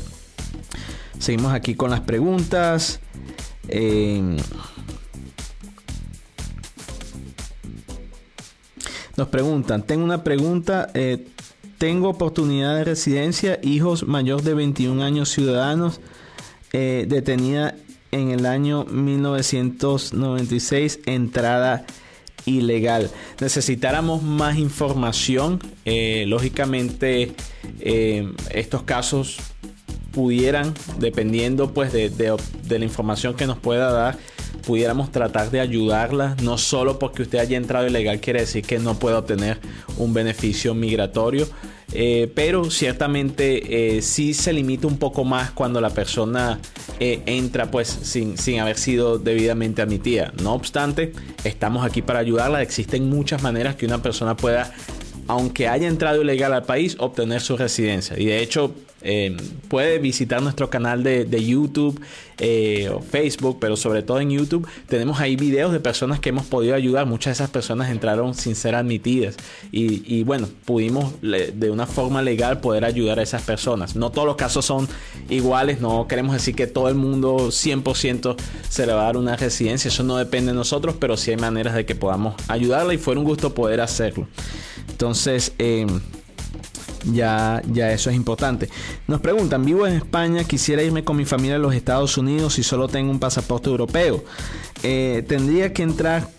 Seguimos 1.19 1.53
aquí 1.53 1.75
con 1.75 1.89
las 1.89 2.01
preguntas. 2.01 3.00
Eh, 3.67 4.38
Nos 9.15 9.29
preguntan, 9.29 9.81
tengo 9.81 10.03
una 10.03 10.24
pregunta, 10.24 10.91
eh, 10.93 11.25
tengo 11.79 12.09
oportunidad 12.09 12.75
de 12.75 12.83
residencia, 12.83 13.59
hijos 13.63 14.07
mayor 14.07 14.43
de 14.43 14.53
21 14.53 15.01
años 15.01 15.29
ciudadanos, 15.29 16.01
eh, 16.71 17.07
detenida 17.09 17.74
en 18.12 18.29
el 18.29 18.45
año 18.45 18.86
1996, 18.86 21.00
entrada 21.07 21.88
ilegal. 22.45 23.09
Necesitáramos 23.41 24.21
más 24.21 24.59
información. 24.59 25.59
Lógicamente, 26.27 27.33
estos 28.51 28.83
casos 28.83 29.39
pudieran, 30.17 30.74
dependiendo 30.97 31.75
pues 31.75 31.93
de, 31.93 32.09
de 32.09 32.79
la 32.79 32.83
información 32.83 33.36
que 33.36 33.45
nos 33.45 33.59
pueda 33.59 33.91
dar, 33.91 34.17
pudiéramos 34.65 35.12
tratar 35.12 35.51
de 35.51 35.59
ayudarla, 35.59 36.36
no 36.41 36.57
solo 36.57 36.97
porque 36.97 37.21
usted 37.21 37.38
haya 37.38 37.55
entrado 37.55 37.86
ilegal 37.86 38.19
quiere 38.19 38.39
decir 38.39 38.65
que 38.65 38.79
no 38.79 38.97
pueda 38.97 39.19
obtener 39.19 39.59
un 40.00 40.15
beneficio 40.15 40.74
migratorio, 40.74 41.47
eh, 41.93 42.31
pero 42.33 42.71
ciertamente 42.71 43.97
eh, 43.97 44.01
sí 44.01 44.33
se 44.33 44.53
limita 44.53 44.88
un 44.88 44.97
poco 44.97 45.24
más 45.24 45.51
cuando 45.51 45.79
la 45.81 45.91
persona 45.91 46.57
eh, 47.00 47.21
entra 47.27 47.69
pues 47.69 47.88
sin, 47.88 48.39
sin 48.39 48.59
haber 48.59 48.79
sido 48.79 49.19
debidamente 49.19 49.83
admitida. 49.83 50.33
No 50.41 50.55
obstante, 50.55 51.13
estamos 51.43 51.86
aquí 51.86 52.01
para 52.01 52.17
ayudarla. 52.17 52.63
Existen 52.63 53.07
muchas 53.07 53.43
maneras 53.43 53.75
que 53.75 53.86
una 53.86 54.01
persona 54.01 54.36
pueda 54.36 54.74
aunque 55.27 55.67
haya 55.67 55.88
entrado 55.88 56.21
ilegal 56.21 56.53
al 56.53 56.63
país, 56.63 56.95
obtener 57.00 57.41
su 57.41 57.57
residencia. 57.57 58.17
Y 58.17 58.25
de 58.25 58.41
hecho, 58.41 58.74
eh, 59.01 59.38
puede 59.68 60.00
visitar 60.00 60.42
nuestro 60.42 60.70
canal 60.70 61.04
de, 61.04 61.46
YouTube 61.46 62.01
eh, 62.39 62.89
o 62.89 63.00
Facebook, 63.01 63.58
pero 63.60 63.77
sobre 63.77 64.01
todo 64.01 64.20
en 64.20 64.32
YouTube 64.32 64.68
tenemos 64.88 65.20
ahí 65.20 65.36
videos 65.36 65.72
de 65.72 65.80
personas 65.80 66.20
que 66.20 66.30
hemos 66.30 66.46
podido 66.46 66.75
ayudar. 66.75 67.06
Muchas 67.06 67.38
de 67.38 67.44
esas 67.44 67.50
personas 67.50 67.89
entraron 67.92 68.34
sin 68.34 68.56
ser 68.56 68.75
admitidas 68.75 69.38
y, 69.72 70.24
bueno, 70.24 70.50
pudimos 70.66 71.13
de 71.22 71.70
una 71.70 71.86
forma 71.86 72.22
legal 72.22 72.60
poder 72.60 72.86
ayudar 72.86 73.20
a 73.20 73.24
esas 73.24 73.44
personas. 73.44 73.96
No 73.96 74.12
todos 74.12 74.27
los 74.27 74.36
casos 74.36 74.66
son 74.66 74.88
iguales, 75.30 75.80
no 75.80 76.08
queremos 76.08 76.34
decir 76.34 76.56
que 76.56 76.68
todo 76.68 76.89
el 76.89 76.96
mundo 76.96 77.50
100% 77.50 78.36
se 78.70 78.86
le 78.86 78.94
va 78.94 79.01
a 79.01 79.06
dar 79.06 79.18
una 79.18 79.36
residencia, 79.36 79.89
eso 79.89 80.04
no 80.04 80.17
depende 80.17 80.52
de 80.52 80.58
nosotros, 80.58 80.95
pero 81.00 81.17
sí 81.17 81.32
hay 81.32 81.38
maneras 81.38 81.76
de 81.76 81.86
que 81.86 81.95
podamos 81.95 82.36
ayudarla 82.48 82.93
y 82.93 82.98
fue 82.98 83.15
un 83.15 83.24
gusto 83.24 83.54
poder 83.54 83.82
hacerlo. 83.82 84.28
Entonces, 84.89 85.54
eh, 85.60 85.86
ya, 87.05 87.62
ya 87.71 87.91
eso 87.91 88.10
es 88.10 88.15
importante. 88.15 88.69
Nos 89.07 89.21
preguntan, 89.21 89.65
vivo 89.65 89.88
en 89.88 89.93
España, 89.93 90.43
quisiera 90.43 90.83
irme 90.83 91.03
con 91.03 91.17
mi 91.17 91.25
familia 91.25 91.55
a 91.55 91.60
los 91.60 91.73
Estados 91.73 92.17
Unidos 92.17 92.60
y 92.60 92.63
solo 92.63 92.88
tengo 92.88 93.12
un 93.12 93.19
pasaporte 93.19 93.69
europeo. 93.69 94.23
Eh, 94.83 95.23
tendría 95.27 95.73
que 95.73 95.83
entrar 95.83 96.29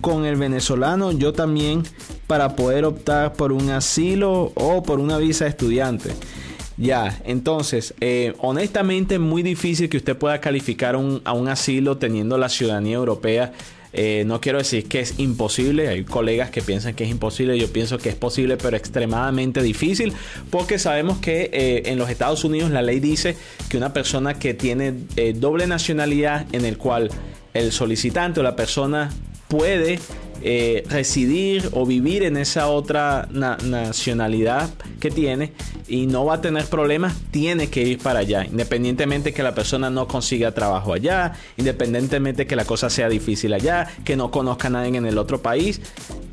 con 0.00 0.24
el 0.24 0.36
venezolano, 0.36 1.12
yo 1.12 1.32
también, 1.32 1.82
para 2.26 2.54
poder 2.56 2.84
optar 2.84 3.32
por 3.32 3.52
un 3.52 3.70
asilo 3.70 4.52
o 4.54 4.82
por 4.82 5.00
una 5.00 5.18
visa 5.18 5.44
de 5.44 5.50
estudiante. 5.50 6.10
Ya, 6.76 7.20
entonces, 7.24 7.94
eh, 8.00 8.34
honestamente, 8.38 9.18
muy 9.18 9.42
difícil 9.42 9.88
que 9.88 9.96
usted 9.96 10.16
pueda 10.16 10.40
calificar 10.40 10.94
a 10.94 11.32
un 11.32 11.48
asilo 11.48 11.98
teniendo 11.98 12.38
la 12.38 12.48
ciudadanía 12.48 12.96
europea 12.96 13.52
eh, 13.92 14.24
no 14.26 14.40
quiero 14.40 14.58
decir 14.58 14.86
que 14.86 15.00
es 15.00 15.18
imposible, 15.18 15.88
hay 15.88 16.04
colegas 16.04 16.50
que 16.50 16.62
piensan 16.62 16.94
que 16.94 17.04
es 17.04 17.10
imposible, 17.10 17.58
yo 17.58 17.72
pienso 17.72 17.98
que 17.98 18.10
es 18.10 18.14
posible, 18.14 18.56
pero 18.56 18.76
extremadamente 18.76 19.62
difícil, 19.62 20.12
porque 20.50 20.78
sabemos 20.78 21.18
que 21.18 21.50
eh, 21.52 21.82
en 21.86 21.98
los 21.98 22.10
Estados 22.10 22.44
Unidos 22.44 22.70
la 22.70 22.82
ley 22.82 23.00
dice 23.00 23.36
que 23.68 23.76
una 23.76 23.92
persona 23.92 24.34
que 24.34 24.54
tiene 24.54 24.94
eh, 25.16 25.32
doble 25.34 25.66
nacionalidad 25.66 26.46
en 26.52 26.64
el 26.64 26.76
cual 26.76 27.10
el 27.54 27.72
solicitante 27.72 28.40
o 28.40 28.42
la 28.42 28.56
persona 28.56 29.10
puede 29.48 29.98
eh, 30.40 30.84
residir 30.88 31.68
o 31.72 31.84
vivir 31.84 32.22
en 32.22 32.36
esa 32.36 32.68
otra 32.68 33.28
nacionalidad 33.32 34.70
que 35.00 35.10
tiene 35.10 35.52
y 35.88 36.06
no 36.06 36.24
va 36.24 36.34
a 36.34 36.40
tener 36.40 36.66
problemas, 36.66 37.16
tiene 37.32 37.70
que 37.70 37.82
ir 37.82 37.98
para 37.98 38.20
allá, 38.20 38.44
independientemente 38.44 39.32
que 39.32 39.42
la 39.42 39.54
persona 39.54 39.90
no 39.90 40.06
consiga 40.06 40.52
trabajo 40.52 40.92
allá, 40.92 41.32
independientemente 41.56 42.46
que 42.46 42.54
la 42.54 42.64
cosa 42.64 42.88
sea 42.88 43.08
difícil 43.08 43.52
allá, 43.52 43.88
que 44.04 44.16
no 44.16 44.30
conozca 44.30 44.68
a 44.68 44.70
nadie 44.70 44.96
en 44.96 45.06
el 45.06 45.18
otro 45.18 45.42
país, 45.42 45.80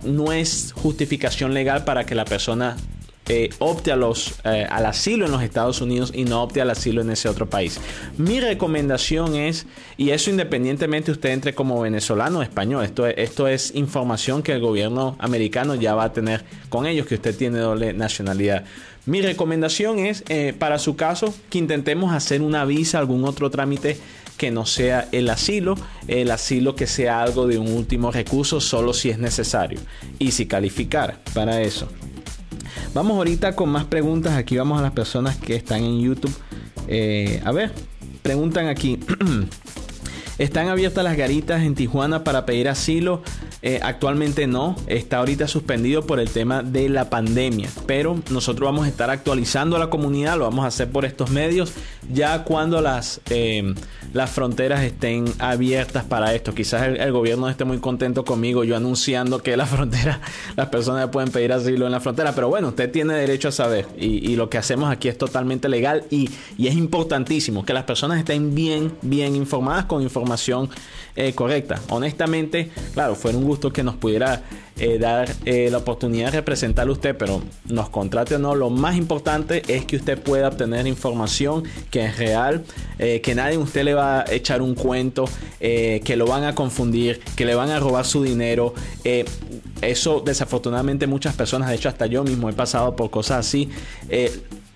no 0.04 0.32
es 0.32 0.74
justificación 0.74 1.54
legal 1.54 1.84
para 1.84 2.06
que 2.06 2.14
la 2.14 2.26
persona 2.26 2.78
eh, 3.28 3.50
opte 3.60 3.92
a 3.92 3.96
los, 3.96 4.36
eh, 4.44 4.68
al 4.70 4.86
asilo 4.86 5.26
en 5.26 5.32
los 5.32 5.42
Estados 5.42 5.82
Unidos 5.82 6.12
y 6.14 6.26
no 6.26 6.44
opte 6.44 6.62
al 6.62 6.70
asilo 6.70 7.02
en 7.02 7.10
ese 7.10 7.28
otro 7.28 7.50
país. 7.50 7.80
Mi 8.18 8.40
recomendación 8.40 9.36
es, 9.36 9.66
y 9.98 10.12
eso 10.12 10.30
independientemente 10.30 11.12
usted 11.12 11.30
entre 11.30 11.56
como 11.56 11.82
venezolano 11.82 12.40
o 12.40 12.42
español, 12.44 12.84
esto, 12.84 13.08
esto 13.08 13.48
es 13.48 13.74
información 13.74 14.44
que 14.44 14.52
el 14.52 14.62
gobierno 14.62 15.16
americano 15.20 15.76
ya 15.76 15.96
va 15.96 16.06
a 16.06 16.14
tener 16.14 16.46
con 16.70 16.86
ellos, 16.86 17.08
que 17.08 17.16
usted 17.16 17.36
tiene 17.36 17.58
doble 17.60 17.94
nacionalidad. 17.94 18.66
Mi 19.08 19.22
recomendación 19.22 20.00
es, 20.00 20.24
eh, 20.30 20.54
para 20.58 20.80
su 20.80 20.96
caso, 20.96 21.34
que 21.50 21.60
intentemos 21.60 22.14
hacer 22.14 22.42
una 22.42 22.66
visa, 22.66 23.00
algún 23.00 23.24
otro 23.26 23.50
trámite 23.52 23.98
que 24.38 24.52
no 24.52 24.66
sea 24.66 25.08
el 25.12 25.30
asilo, 25.30 25.76
el 26.08 26.32
asilo 26.32 26.76
que 26.76 26.88
sea 26.88 27.22
algo 27.22 27.48
de 27.48 27.58
un 27.58 27.72
último 27.72 28.12
recurso 28.12 28.60
solo 28.60 28.94
si 28.94 29.10
es 29.10 29.18
necesario 29.18 29.80
y 30.20 30.32
si 30.32 30.46
calificar 30.46 31.20
para 31.34 31.62
eso. 31.62 31.88
Vamos 32.94 33.18
ahorita 33.18 33.56
con 33.56 33.70
más 33.70 33.86
preguntas. 33.86 34.34
Aquí 34.34 34.58
vamos 34.58 34.80
a 34.80 34.82
las 34.82 34.92
personas 34.92 35.38
que 35.38 35.56
están 35.56 35.84
en 35.84 36.00
YouTube. 36.00 36.34
Eh, 36.88 37.42
a 37.44 37.52
ver, 37.52 37.74
preguntan 38.22 38.68
aquí. 38.68 39.00
¿Están 40.38 40.68
abiertas 40.68 41.04
las 41.04 41.16
garitas 41.16 41.64
en 41.64 41.76
Tijuana 41.76 42.24
para 42.24 42.46
pedir 42.46 42.68
asilo? 42.68 43.24
Eh, 43.62 43.80
actualmente 43.82 44.48
no, 44.48 44.76
está 44.88 45.18
ahorita 45.18 45.48
suspendido 45.48 46.06
por 46.06 46.20
el 46.20 46.30
tema 46.30 46.62
de 46.62 46.90
la 46.90 47.10
pandemia, 47.10 47.70
pero 47.88 48.20
nosotros 48.30 48.68
vamos 48.68 48.86
a 48.86 48.90
estar 48.90 49.10
actualizando 49.10 49.76
a 49.76 49.80
la 49.80 49.90
comunidad, 49.90 50.38
lo 50.38 50.46
vamos 50.46 50.66
a 50.66 50.68
hacer 50.68 50.90
por 50.92 51.06
estos 51.06 51.32
medios, 51.32 51.74
ya 52.12 52.44
cuando 52.44 52.82
las, 52.82 53.22
eh, 53.30 53.74
las 54.14 54.30
fronteras 54.30 54.84
estén 54.84 55.26
abiertas 55.40 56.04
para 56.04 56.34
esto. 56.34 56.54
Quizás 56.54 56.88
el, 56.88 57.12
gobierno 57.12 57.50
esté 57.50 57.66
muy 57.66 57.80
contento 57.80 58.24
conmigo, 58.24 58.64
yo 58.64 58.76
anunciando 58.76 59.40
que 59.40 59.58
la 59.58 59.66
frontera, 59.66 60.22
las 60.56 60.68
personas 60.68 61.10
pueden 61.10 61.32
pedir 61.32 61.52
asilo 61.52 61.86
en 61.86 61.92
la 61.92 62.00
frontera, 62.00 62.34
pero 62.36 62.50
bueno, 62.50 62.70
usted 62.70 62.92
tiene 62.92 63.14
derecho 63.16 63.48
a 63.48 63.52
saber 63.52 63.88
y, 63.98 64.36
lo 64.36 64.50
que 64.50 64.58
hacemos 64.58 64.92
aquí 64.92 65.08
es 65.08 65.18
totalmente 65.18 65.70
legal 65.70 66.04
y, 66.10 66.30
y, 66.58 66.68
es 66.68 66.76
importantísimo 66.76 67.66
que 67.66 67.74
las 67.74 67.86
personas 67.86 68.20
estén 68.20 68.54
bien, 68.54 68.92
bien 69.02 69.34
informadas 69.36 69.86
con 69.86 70.02
información 70.02 70.70
eh, 71.18 71.32
correcta. 71.34 71.82
Honestamente, 71.90 72.70
claro, 72.94 73.16
fue 73.16 73.34
un 73.34 73.46
gusto 73.46 73.72
que 73.72 73.84
nos 73.84 73.96
pudiera 73.96 74.42
eh, 74.78 74.98
dar 75.00 75.34
eh, 75.46 75.70
la 75.72 75.78
oportunidad 75.78 76.26
de 76.26 76.40
representarle 76.40 76.90
a 76.90 76.94
usted, 76.94 77.16
pero 77.16 77.42
nos 77.70 77.88
contrate 77.88 78.36
o 78.36 78.40
no, 78.40 78.54
lo 78.54 78.70
más 78.70 78.98
importante 78.98 79.62
es 79.70 79.86
que 79.86 79.96
usted 79.96 80.20
pueda 80.22 80.50
obtener 80.50 80.88
información 80.88 81.64
que 81.90 82.04
es 82.04 82.18
real, 82.18 82.66
que 82.98 83.34
nadie 83.34 83.58
usted 83.58 83.86
le 83.86 83.94
va 83.94 84.22
a 84.22 84.26
echar 84.30 84.62
un 84.62 84.76
cuento, 84.76 85.24
que 85.60 86.16
lo 86.18 86.26
van 86.26 86.44
a 86.44 86.54
confundir, 86.54 87.22
que 87.38 87.46
le 87.46 87.56
van 87.56 87.70
a 87.70 87.80
robar 87.80 88.06
su 88.06 88.22
dinero. 88.22 88.74
eso 89.82 90.20
desafortunadamente 90.20 91.08
muchas 91.08 91.36
personas, 91.36 91.70
de 91.70 91.76
hecho 91.76 91.88
hasta 91.88 92.08
yo 92.08 92.26
mismo 92.26 92.50
he 92.50 92.54
pasado 92.54 92.96
por 92.96 93.10
cosas 93.10 93.40
así 93.40 93.70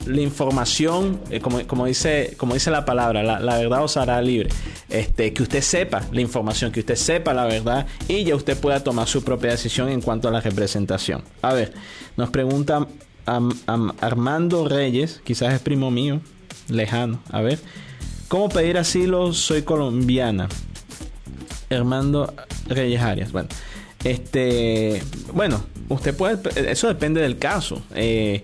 la 0.05 0.21
información, 0.21 1.19
eh, 1.29 1.39
como, 1.39 1.85
dice, 1.85 2.35
como 2.37 2.53
dice 2.53 2.71
la 2.71 2.85
palabra, 2.85 3.21
la, 3.23 3.57
verdad 3.57 3.83
os 3.83 3.97
hará 3.97 4.21
libre. 4.21 4.49
Este, 4.89 5.33
que 5.33 5.43
usted 5.43 5.61
sepa 5.61 6.01
la 6.11 6.21
información, 6.21 6.71
que 6.71 6.79
usted 6.79 6.95
sepa 6.95 7.33
la 7.33 7.45
verdad 7.45 7.85
y 8.07 8.23
ya 8.23 8.35
usted 8.35 8.57
pueda 8.57 8.83
tomar 8.83 9.07
su 9.07 9.23
propia 9.23 9.51
decisión 9.51 9.89
en 9.89 10.01
cuanto 10.01 10.27
a 10.27 10.31
la 10.31 10.41
representación. 10.41 11.23
A 11.41 11.53
ver, 11.53 11.73
nos 12.17 12.29
pregunta 12.29 12.87
Armando 13.25 14.67
Reyes, 14.67 15.21
quizás 15.23 15.53
es 15.53 15.59
primo 15.59 15.91
mío, 15.91 16.21
lejano. 16.69 17.19
A 17.31 17.41
ver, 17.41 17.59
¿cómo 18.27 18.49
pedir 18.49 18.77
asilo? 18.77 19.33
Soy 19.33 19.61
colombiana. 19.61 20.49
Armando 21.69 22.33
Reyes 22.67 23.01
Arias. 23.01 23.31
Bueno, 23.31 23.49
este, 24.03 25.03
bueno, 25.33 25.63
usted 25.89 26.15
puede, 26.15 26.39
eso 26.71 26.87
depende 26.87 27.21
del 27.21 27.37
caso. 27.37 27.83
Eh, 27.93 28.43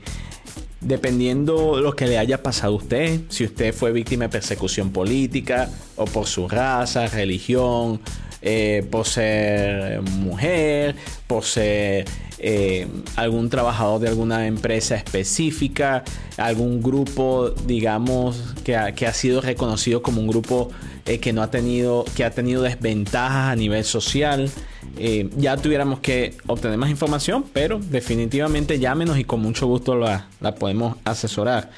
dependiendo 0.85 1.81
lo 1.81 1.93
que 1.95 2.05
le 2.05 2.17
haya 2.17 2.41
pasado 2.41 2.73
a 2.73 2.77
usted, 2.77 3.21
si 3.29 3.43
usted 3.43 3.73
fue 3.73 3.91
víctima 3.91 4.25
de 4.25 4.29
persecución 4.29 4.91
política 4.91 5.69
o 5.95 6.05
por 6.05 6.27
su 6.27 6.47
raza, 6.47 7.07
religión, 7.07 7.99
eh, 8.41 8.85
por 8.91 9.07
ser 9.07 10.01
mujer, 10.03 10.95
por 11.25 11.43
ser 11.43 12.05
eh, 12.37 12.87
algún 13.15 13.49
trabajador 13.49 13.99
de 14.01 14.09
alguna 14.09 14.45
empresa 14.45 14.95
específica, 14.95 16.03
algún 16.37 16.83
grupo, 16.83 17.49
digamos, 17.49 18.53
que 18.63 18.75
ha, 18.75 18.91
que 18.91 19.07
ha 19.07 19.13
sido 19.13 19.41
reconocido 19.41 20.03
como 20.03 20.21
un 20.21 20.27
grupo 20.27 20.69
eh, 21.07 21.19
que 21.19 21.33
no 21.33 21.41
ha 21.41 21.49
tenido, 21.49 22.05
que 22.15 22.23
ha 22.23 22.29
tenido 22.29 22.61
desventajas 22.61 23.51
a 23.51 23.55
nivel 23.55 23.83
social. 23.83 24.51
Eh, 24.97 25.29
ya 25.37 25.57
tuviéramos 25.57 25.99
que 25.99 26.35
obtener 26.47 26.77
más 26.77 26.89
información, 26.89 27.45
pero 27.53 27.79
definitivamente 27.79 28.79
llámenos 28.79 29.17
y 29.17 29.23
con 29.23 29.41
mucho 29.41 29.67
gusto 29.67 29.95
la, 29.95 30.27
la 30.41 30.55
podemos 30.55 30.97
asesorar. 31.03 31.69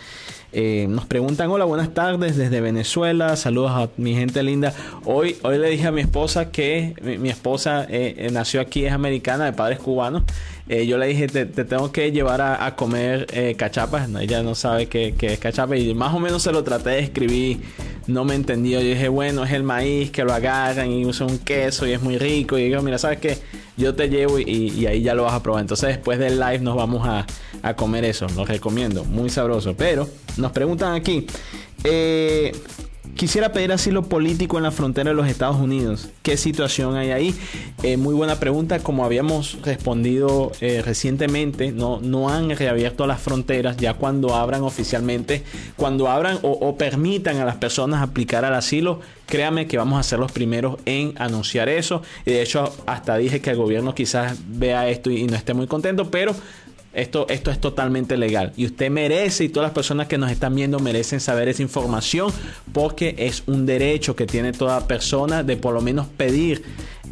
Eh, 0.60 0.88
nos 0.90 1.06
preguntan, 1.06 1.52
hola, 1.52 1.66
buenas 1.66 1.94
tardes 1.94 2.36
desde 2.36 2.62
Venezuela, 2.62 3.36
saludos 3.36 3.70
a 3.74 3.90
mi 3.98 4.16
gente 4.16 4.42
linda. 4.42 4.74
Hoy, 5.06 5.38
hoy 5.44 5.60
le 5.60 5.70
dije 5.70 5.86
a 5.86 5.92
mi 5.92 6.02
esposa 6.02 6.50
que 6.50 6.96
mi, 7.20 7.30
esposa 7.30 7.86
eh, 7.88 8.30
nació 8.32 8.62
aquí, 8.62 8.84
es 8.84 8.92
americana, 8.92 9.46
de 9.46 9.54
padres 9.54 9.78
cubanos. 9.78 10.24
yo 10.68 10.98
le 10.98 11.06
dije, 11.06 11.28
te, 11.28 11.46
tengo 11.46 11.92
que 11.92 12.12
llevar 12.12 12.42
a, 12.42 12.76
comer 12.76 13.28
cachapas. 13.56 14.10
ella 14.20 14.42
no 14.42 14.56
sabe 14.56 14.88
qué, 14.88 15.14
qué, 15.16 15.34
es 15.34 15.40
cachapa 15.40 15.78
y 15.78 15.94
más 15.94 16.16
o 16.16 16.20
menos 16.20 16.42
se 16.42 16.52
lo 16.52 16.64
traté 16.64 16.90
de 16.90 17.00
escribir 17.02 17.60
no 18.08 18.26
me 18.26 18.34
entendió. 18.34 18.82
Yo 18.82 18.90
dije, 18.90 19.10
bueno, 19.10 19.44
es 19.44 19.52
el 19.52 19.64
maíz 19.64 20.10
que 20.10 20.24
lo 20.24 20.34
agarran 20.34 20.92
y 20.92 21.06
usan 21.06 21.30
un 21.30 21.38
queso 21.38 21.86
y 21.86 21.92
es 21.92 22.02
muy 22.02 22.18
rico. 22.18 22.58
Y 22.58 22.64
digo, 22.64 22.82
mira, 22.82 22.98
¿sabes 22.98 23.20
qué? 23.20 23.38
Yo 23.78 23.96
te 23.96 24.10
llevo 24.10 24.40
y, 24.40 24.86
ahí 24.88 25.02
ya 25.02 25.14
lo 25.14 25.24
vas 25.24 25.34
a 25.34 25.44
probar. 25.44 25.62
Entonces, 25.62 25.90
después 25.90 26.20
del 26.20 26.40
live 26.40 26.60
nos 26.60 26.76
vamos 26.76 27.08
a, 27.08 27.26
a 27.62 27.76
comer 27.76 28.06
eso. 28.06 28.28
Lo 28.36 28.44
recomiendo, 28.44 29.04
muy 29.06 29.30
sabroso. 29.30 29.76
Pero 29.78 30.10
nos 30.38 30.52
preguntan 30.52 30.96
aquí, 30.96 31.28
eh, 31.84 32.52
Quisiera 33.18 33.52
pedir 33.52 33.72
asilo 33.72 34.04
político 34.04 34.58
en 34.58 34.64
la 34.64 34.70
frontera 34.70 35.10
de 35.10 35.16
los 35.16 35.28
Estados 35.28 35.56
Unidos. 35.56 36.10
¿Qué 36.22 36.38
situación 36.38 36.96
hay 36.96 37.10
ahí? 37.10 37.36
Eh, 37.82 37.98
muy 37.98 38.14
buena 38.14 38.40
pregunta. 38.40 38.78
Como 38.78 39.04
habíamos 39.04 39.58
respondido 39.64 40.52
eh, 40.62 40.84
recientemente, 40.86 41.72
no, 41.72 42.00
no 42.00 42.30
han 42.30 42.52
reabierto 42.52 43.08
las 43.08 43.20
fronteras 43.20 43.76
ya 43.78 43.96
cuando 43.96 44.36
abran 44.36 44.62
oficialmente, 44.62 45.42
cuando 45.78 46.10
abran 46.10 46.38
o, 46.44 46.78
permitan 46.78 47.38
a 47.38 47.46
las 47.46 47.56
personas 47.56 48.04
aplicar 48.04 48.46
al 48.46 48.54
asilo. 48.54 49.00
Créame 49.26 49.66
que 49.66 49.80
vamos 49.80 50.00
a 50.00 50.04
ser 50.04 50.20
los 50.20 50.32
primeros 50.32 50.78
en 50.86 51.16
anunciar 51.18 51.70
eso. 51.70 52.04
Y 52.24 52.34
de 52.34 52.44
hecho, 52.44 52.72
hasta 52.86 53.18
dije 53.18 53.42
que 53.42 53.50
el 53.50 53.58
gobierno 53.58 53.96
quizás 53.96 54.38
vea 54.48 54.90
esto 54.90 55.10
y 55.10 55.24
no 55.24 55.36
esté 55.36 55.56
muy 55.56 55.66
contento, 55.66 56.12
pero 56.12 56.36
esto, 56.98 57.28
esto 57.30 57.52
es 57.52 57.62
totalmente 57.62 58.18
legal. 58.18 58.54
Y 58.58 58.66
usted 58.66 58.90
merece, 58.90 59.44
y 59.44 59.50
todas 59.50 59.68
las 59.68 59.74
personas 59.74 60.08
que 60.08 60.18
nos 60.18 60.32
están 60.32 60.56
viendo 60.56 60.80
merecen 60.80 61.20
saber 61.20 61.48
esa 61.48 61.62
información 61.62 62.32
porque 62.74 63.16
es 63.20 63.44
un 63.46 63.68
derecho 63.68 64.16
que 64.16 64.26
tiene 64.26 64.52
toda 64.52 64.88
persona 64.88 65.44
de 65.44 65.58
por 65.58 65.76
lo 65.76 65.82
menos 65.82 66.08
pedir 66.08 66.64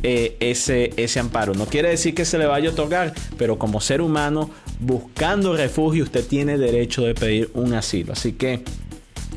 eh, 0.02 0.38
ese, 0.40 0.92
ese 0.98 1.20
amparo. 1.20 1.54
No 1.54 1.68
quiere 1.68 1.90
decir 1.90 2.16
que 2.16 2.26
se 2.26 2.40
le 2.40 2.48
vaya 2.48 2.70
a 2.70 2.72
otorgar, 2.74 3.14
pero 3.38 3.60
como 3.60 3.80
ser 3.80 4.02
humano 4.02 4.50
buscando 4.80 5.56
refugio, 5.56 6.04
usted 6.04 6.26
tiene 6.26 6.58
derecho 6.58 7.04
de 7.04 7.14
pedir 7.14 7.52
un 7.54 7.76
asilo. 7.76 8.14
Así 8.14 8.34
que 8.34 8.64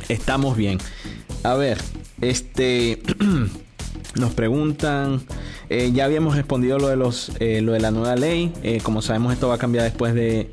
estamos 0.08 0.56
bien. 0.56 0.78
A 1.42 1.54
ver, 1.54 1.78
este... 2.22 3.02
Nos 4.14 4.32
preguntan, 4.32 5.20
eh, 5.70 5.90
ya 5.92 6.06
habíamos 6.06 6.34
respondido 6.34 6.78
lo 6.78 6.88
de, 6.88 6.96
los, 6.96 7.30
eh, 7.40 7.60
lo 7.60 7.72
de 7.72 7.80
la 7.80 7.90
nueva 7.90 8.16
ley. 8.16 8.52
Eh, 8.62 8.80
como 8.82 9.02
sabemos, 9.02 9.32
esto 9.32 9.48
va 9.48 9.56
a 9.56 9.58
cambiar 9.58 9.84
después 9.84 10.14
de 10.14 10.50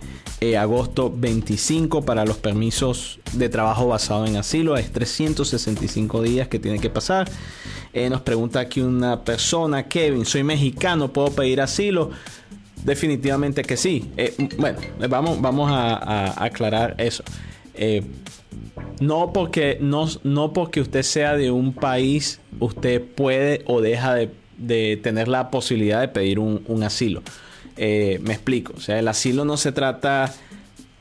agosto 0.60 1.12
25 1.12 2.06
para 2.06 2.24
los 2.24 2.38
permisos 2.38 3.20
de 3.34 3.50
trabajo 3.50 3.88
basado 3.88 4.28
en 4.28 4.36
asilo. 4.36 4.78
Es 4.78 4.92
365 4.92 6.22
días 6.22 6.48
que 6.48 6.60
tiene 6.60 6.80
que 6.80 6.90
pasar. 6.90 7.30
nos 8.10 8.22
pregunta 8.22 8.60
aquí 8.60 8.82
una 8.82 9.24
persona, 9.24 9.88
Kevin, 9.88 10.24
soy 10.24 10.44
mexicano, 10.44 11.12
¿puedo 11.12 11.32
pedir 11.32 11.62
asilo? 11.62 12.12
Definitivamente 12.84 13.64
que 13.64 13.76
sí. 13.76 14.12
bueno, 14.58 14.78
vamos, 15.10 15.42
vamos 15.42 15.72
a, 15.72 16.44
aclarar 16.44 16.94
eso. 17.00 17.24
no, 19.00 19.34
porque, 19.34 19.80
no, 19.82 20.08
no 20.24 20.54
porque 20.54 20.82
usted 20.82 21.02
sea 21.02 21.36
de 21.38 21.50
un 21.50 21.74
país 21.74 22.40
usted 22.60 23.02
puede 23.02 23.64
o 23.66 23.82
deja 23.82 24.14
de, 24.14 24.30
tener 24.58 25.28
la 25.28 25.50
posibilidad 25.52 26.02
de 26.02 26.08
pedir 26.08 26.40
un, 26.40 26.84
asilo. 26.84 27.22
Eh, 27.78 28.20
me 28.24 28.34
explico, 28.34 28.74
o 28.78 28.80
sea, 28.80 29.00
el 29.00 29.08
asilo 29.08 29.44
no 29.44 29.58
se 29.58 29.72
trata 29.72 30.34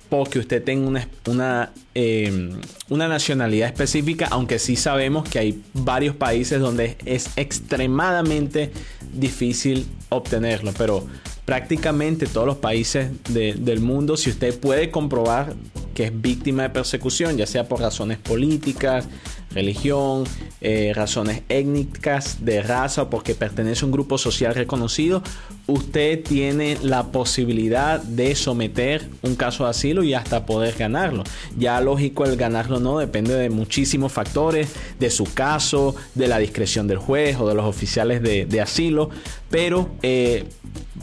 porque 0.09 0.39
usted 0.39 0.63
tenga 0.63 0.87
una, 0.87 1.09
una, 1.27 1.73
em, 1.95 2.61
una, 2.89 3.09
nacionalidad 3.09 3.69
específica, 3.69 4.29
aunque 4.31 4.59
sí 4.59 4.77
sabemos 4.77 5.29
que 5.29 5.39
hay 5.39 5.63
varios 5.73 6.15
países 6.15 6.61
donde 6.61 6.97
es 7.05 7.31
extremadamente 7.37 8.71
difícil 9.13 9.87
obtenerlo, 10.11 10.73
pero 10.77 11.07
prácticamente 11.45 12.27
todos 12.27 12.47
los 12.47 12.57
países 12.57 13.11
del 13.29 13.81
mundo, 13.81 14.17
si 14.17 14.31
usted 14.31 14.59
puede 14.59 14.91
comprobar 14.91 15.55
que 15.95 16.05
es 16.05 16.21
víctima 16.21 16.65
de 16.65 16.71
persecución, 16.71 17.37
ya 17.37 17.47
sea 17.47 17.69
por 17.69 17.81
razones 17.81 18.19
políticas, 18.19 19.07
religión, 19.53 20.25
eh, 20.61 20.93
razones 20.95 21.43
étnicas, 21.49 22.45
de 22.45 22.63
raza 22.63 23.03
o 23.03 23.11
porque 23.11 23.35
pertenece 23.35 23.85
a 23.85 23.87
un 23.87 23.93
grupo 23.93 24.19
social 24.19 24.55
reconocido, 24.55 25.23
usted 25.67 26.23
tiene 26.23 26.77
la 26.83 27.05
posibilidad 27.11 28.03
de 28.03 28.35
someter 28.35 29.09
un 29.23 29.35
caso 29.35 29.65
de 29.65 29.71
asilo 29.71 30.03
y 30.03 30.15
hasta 30.15 30.47
poder 30.47 30.75
ganarlo. 30.77 31.25
Ya 31.57 31.81
lógico, 31.81 32.25
el 32.25 32.37
ganarlo 32.37 32.81
no 32.81 32.99
depende 32.99 33.35
de 33.35 33.51
muchísimos 33.51 34.13
factores, 34.13 34.73
de 34.99 35.11
su 35.11 35.25
caso, 35.33 35.95
de 36.15 36.29
la 36.29 36.39
discreción 36.39 36.87
del 36.87 36.99
juez 36.99 37.37
o 37.39 37.49
de 37.49 37.55
los 37.55 37.65
oficiales 37.65 38.23
de, 38.23 38.61
asilo, 38.61 39.11
pero... 39.51 39.91
Eh, 40.03 40.45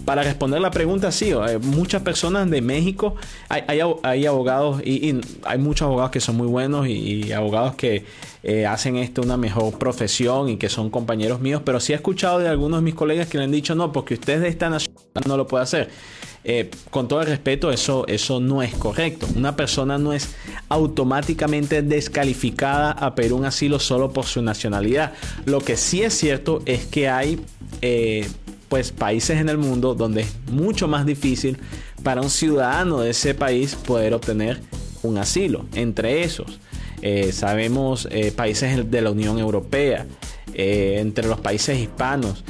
para 0.06 0.24
responder 0.24 0.62
la 0.62 0.72
pregunta, 0.72 1.12
sí, 1.12 1.32
eh, 1.32 1.60
muchas 1.62 2.02
personas 2.02 2.50
de 2.50 2.62
México, 2.62 3.16
hay, 3.50 3.80
abogados 4.26 4.82
y, 4.84 5.20
hay 5.44 5.58
muchos 5.60 5.86
abogados 5.86 6.12
que 6.12 6.20
son 6.20 6.38
muy 6.38 6.48
buenos 6.48 6.88
y, 6.88 7.32
abogados 7.32 7.76
que 7.76 8.06
eh, 8.44 8.66
hacen 8.66 8.96
esto 8.96 9.22
una 9.22 9.38
mejor 9.38 9.78
profesión 9.78 10.50
y 10.50 10.58
que 10.58 10.70
son 10.70 10.90
compañeros 10.90 11.42
míos, 11.42 11.62
pero 11.64 11.80
sí 11.80 11.94
he 11.94 11.96
escuchado 11.96 12.40
de 12.40 12.48
algunos 12.48 12.80
de 12.80 12.86
mis 12.86 12.96
colegas 12.96 13.28
que 13.28 13.38
le 13.38 13.44
han 13.44 13.52
dicho, 13.52 13.76
no, 13.76 13.92
porque 13.92 14.16
usted 14.16 14.42
de 14.42 14.48
esta 14.52 14.70
nación 14.70 14.96
no 15.28 15.38
lo 15.38 15.48
puede 15.48 15.64
hacer. 15.64 15.90
Eh, 16.44 16.72
con 16.90 17.08
todo 17.08 17.22
el 17.22 17.28
respeto, 17.28 17.72
eso, 17.72 18.06
eso 18.08 18.40
no 18.40 18.64
es 18.64 18.74
correcto. 18.74 19.28
Una 19.36 19.56
persona 19.56 19.98
no 19.98 20.14
es 20.14 20.30
automáticamente 20.70 21.82
descalificada 21.84 22.92
a 22.92 23.14
pedir 23.14 23.34
un 23.34 23.46
asilo 23.46 23.80
solo 23.80 24.12
por 24.12 24.26
su 24.26 24.42
nacionalidad. 24.42 25.14
Lo 25.46 25.60
que 25.60 25.78
sí 25.78 26.02
es 26.02 26.16
cierto 26.16 26.62
es 26.66 26.86
que 26.86 27.10
hay 27.10 27.40
pues 28.70 28.94
países 28.94 29.38
en 29.38 29.50
el 29.50 29.58
mundo 29.58 29.96
donde 29.96 30.22
es 30.22 30.34
mucho 30.50 30.88
más 30.88 31.06
difícil 31.06 31.58
para 32.04 32.22
un 32.22 32.30
ciudadano 32.30 33.02
de 33.02 33.10
ese 33.10 33.36
país 33.36 33.76
poder 33.76 34.14
obtener 34.14 34.62
un 35.04 35.18
asilo. 35.18 35.66
Entre 35.74 36.24
esos, 36.24 36.60
eh, 37.02 37.32
sabemos 37.32 38.08
eh, 38.12 38.32
países 38.32 38.90
de 38.90 39.02
la 39.02 39.12
Unión 39.12 39.40
Europea, 39.40 40.06
eh, 40.54 40.98
entre 41.00 41.28
los 41.28 41.40
países 41.40 41.80
hispanos, 41.80 42.44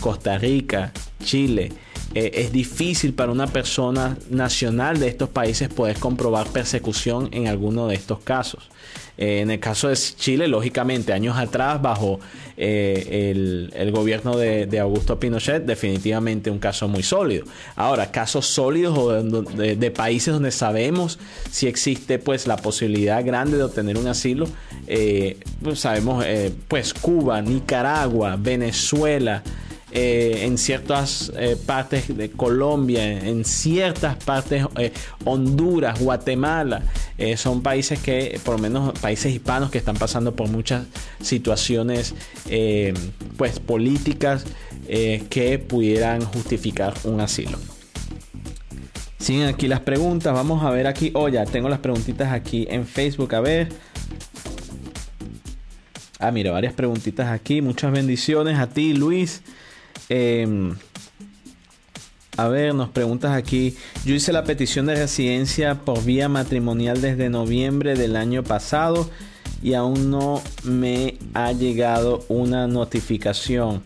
Costa 0.00 0.36
Rica, 0.36 0.92
Chile. 1.24 1.72
es 2.14 2.52
difícil 2.52 3.12
para 3.12 3.32
una 3.32 3.48
persona 3.48 4.16
nacional 4.30 5.00
de 5.00 5.08
estos 5.08 5.28
países 5.30 5.68
poder 5.68 5.98
comprobar 5.98 6.46
persecución 6.46 7.28
en 7.32 7.48
alguno 7.48 7.88
de 7.88 7.96
estos 7.96 8.20
casos. 8.20 8.70
Eh, 9.16 9.40
en 9.40 9.50
el 9.50 9.60
caso 9.60 9.88
de 9.88 9.96
Chile, 9.96 10.48
lógicamente, 10.48 11.12
años 11.12 11.38
atrás, 11.38 11.80
bajo 11.80 12.18
eh, 12.56 13.70
el, 13.74 13.92
gobierno 13.92 14.36
de, 14.36 14.80
Augusto 14.80 15.20
Pinochet, 15.20 15.64
definitivamente 15.64 16.50
un 16.50 16.58
caso 16.58 16.88
muy 16.88 17.02
sólido. 17.02 17.44
Ahora, 17.76 18.10
casos 18.10 18.46
sólidos 18.46 19.24
de, 19.56 19.90
países 19.90 20.34
donde 20.34 20.50
sabemos 20.50 21.18
si 21.50 21.68
existe 21.68 22.18
pues 22.18 22.46
la 22.46 22.56
posibilidad 22.56 23.24
grande 23.24 23.56
de 23.56 23.62
obtener 23.62 23.96
un 23.96 24.08
asilo, 24.08 24.48
pues, 25.62 25.78
sabemos 25.78 26.24
pues 26.66 26.92
Cuba, 26.92 27.40
Nicaragua, 27.40 28.36
Venezuela, 28.36 29.42
eh, 29.96 30.44
en 30.44 30.58
ciertas 30.58 31.32
eh, 31.36 31.56
partes 31.64 32.16
de 32.16 32.28
Colombia, 32.28 33.04
en 33.04 33.44
ciertas 33.44 34.16
partes 34.16 34.66
eh, 34.76 34.92
Honduras, 35.24 36.00
Guatemala, 36.00 36.82
son 37.36 37.62
países 37.62 38.00
que, 38.00 38.40
por 38.44 38.56
lo 38.56 38.58
menos 38.60 38.98
países 38.98 39.32
hispanos 39.32 39.70
que 39.70 39.78
están 39.78 39.96
pasando 39.96 40.34
por 40.34 40.48
muchas 40.48 40.84
situaciones 41.20 42.12
pues 43.36 43.60
políticas 43.60 44.44
que 44.88 45.64
pudieran 45.64 46.24
justificar 46.24 46.92
un 47.04 47.20
asilo. 47.20 47.56
Siguen 49.20 49.46
aquí 49.46 49.68
las 49.68 49.80
preguntas. 49.80 50.34
Vamos 50.34 50.64
a 50.64 50.70
ver 50.70 50.88
aquí. 50.88 51.12
Oh, 51.14 51.28
ya 51.28 51.44
tengo 51.46 51.68
las 51.68 51.78
preguntitas 51.78 52.32
aquí 52.32 52.66
en 52.68 52.84
Facebook. 52.84 53.32
A 53.36 53.40
ver. 53.40 53.68
Ah, 56.18 56.32
mira, 56.32 56.50
varias 56.50 56.74
preguntitas 56.74 57.28
aquí. 57.28 57.62
Muchas 57.62 57.92
bendiciones 57.92 58.58
a 58.58 58.68
ti, 58.68 58.92
Luis. 58.92 59.40
Em, 60.08 60.74
a 62.36 62.48
ver, 62.48 62.74
nos 62.74 62.88
preguntas 62.88 63.32
aquí. 63.32 63.76
Yo 64.04 64.14
hice 64.14 64.32
la 64.32 64.44
petición 64.44 64.86
de 64.86 64.96
residencia 64.96 65.76
por 65.76 66.04
vía 66.04 66.28
matrimonial 66.28 67.00
desde 67.00 67.30
noviembre 67.30 67.94
del 67.94 68.16
año 68.16 68.42
pasado 68.42 69.08
y 69.62 69.74
aún 69.74 70.10
no 70.10 70.42
me 70.64 71.18
ha 71.32 71.52
llegado 71.52 72.24
una 72.28 72.66
notificación. 72.66 73.82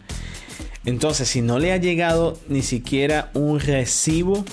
Entonces, 0.87 1.29
si 1.29 1.42
no 1.42 1.59
le 1.59 1.73
ha 1.73 1.77
llegado 1.77 2.38
ni 2.49 2.62
siquiera 2.62 3.31
un 3.35 3.61
recibo, 3.61 4.44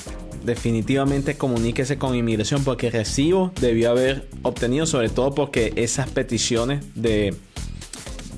definitivamente 0.44 1.38
comuníquese 1.38 1.98
con 1.98 2.16
inmigración 2.16 2.64
porque 2.64 2.92
recibo 2.92 3.54
debió 3.62 3.92
haber 3.92 4.28
obtenido, 4.42 4.86
sobre 4.86 5.10
todo 5.10 5.34
porque 5.34 5.72
esas 5.78 6.10
peticiones 6.10 6.84
de, 6.96 7.34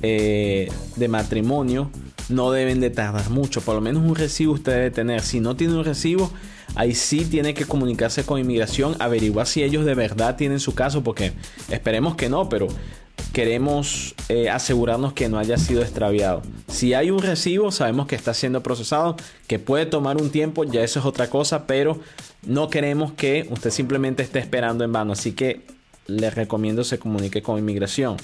eh, 0.04 0.72
de 0.96 1.08
matrimonio 1.08 1.90
no 2.30 2.52
deben 2.52 2.80
de 2.80 2.90
tardar 2.90 3.30
mucho. 3.30 3.62
Por 3.62 3.76
lo 3.76 3.82
menos 3.82 4.04
un 4.04 4.16
recibo 4.16 4.54
usted 4.54 4.74
debe 4.74 4.92
tener. 4.92 5.22
Si 5.22 5.40
no 5.40 5.56
tiene 5.56 5.76
un 5.76 5.86
recibo, 5.86 6.32
ahí 6.76 6.94
sí 6.94 7.26
tiene 7.26 7.54
que 7.54 7.66
comunicarse 7.66 8.26
con 8.26 8.40
inmigración, 8.40 8.96
averiguar 9.00 9.48
si 9.48 9.64
ellos 9.64 9.86
de 9.86 9.96
verdad 9.96 10.36
tienen 10.36 10.60
su 10.60 10.76
caso, 10.76 11.04
porque 11.04 11.34
esperemos 11.70 12.16
que 12.16 12.30
no, 12.30 12.50
pero 12.50 12.68
queremos 13.34 14.16
eh, 14.30 14.50
asegurarnos 14.50 15.14
que 15.14 15.30
no 15.30 15.40
haya 15.40 15.58
sido 15.58 15.82
extraviado. 15.82 16.42
Si 16.68 16.94
hay 16.94 17.12
un 17.12 17.22
recibo, 17.22 17.72
sabemos 17.72 18.08
que 18.08 18.16
está 18.16 18.34
siendo 18.34 18.64
procesado, 18.64 19.16
que 19.48 19.60
puede 19.60 19.86
tomar 19.86 20.18
un 20.18 20.30
tiempo, 20.30 20.64
ya 20.64 20.84
eso 20.84 21.00
es 21.00 21.06
otra 21.06 21.30
cosa, 21.30 21.68
pero 21.68 22.00
no 22.44 22.70
queremos 22.70 23.14
que 23.14 23.48
usted 23.50 23.72
simplemente 23.72 24.24
esté 24.24 24.40
esperando 24.40 24.84
en 24.84 24.92
vano. 24.92 25.14
Así 25.14 25.34
que 25.34 25.62
le 26.08 26.30
recomiendo 26.30 26.84
se 26.84 27.00
comunique 27.00 27.42
con 27.42 27.60
inmigración. 27.60 28.18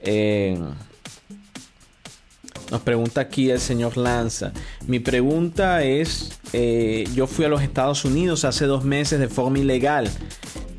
Eh, 0.00 0.58
nos 2.70 2.80
pregunta 2.80 3.20
aquí 3.20 3.50
el 3.50 3.60
señor 3.60 3.96
Lanza. 3.96 4.52
Mi 4.86 4.98
pregunta 4.98 5.82
es, 5.84 6.38
eh, 6.52 7.04
yo 7.14 7.26
fui 7.26 7.44
a 7.44 7.48
los 7.48 7.62
Estados 7.62 8.04
Unidos 8.04 8.44
hace 8.44 8.66
dos 8.66 8.84
meses 8.84 9.20
de 9.20 9.28
forma 9.28 9.58
ilegal 9.58 10.08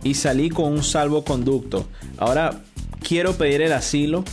y 0.04 0.16
salí 0.16 0.50
con 0.50 0.72
un 0.72 0.84
salvoconducto. 0.84 1.88
Ahora 2.18 2.64
quiero 3.02 3.34
pedir 3.34 3.62
el 3.62 3.74
asilo. 3.74 4.24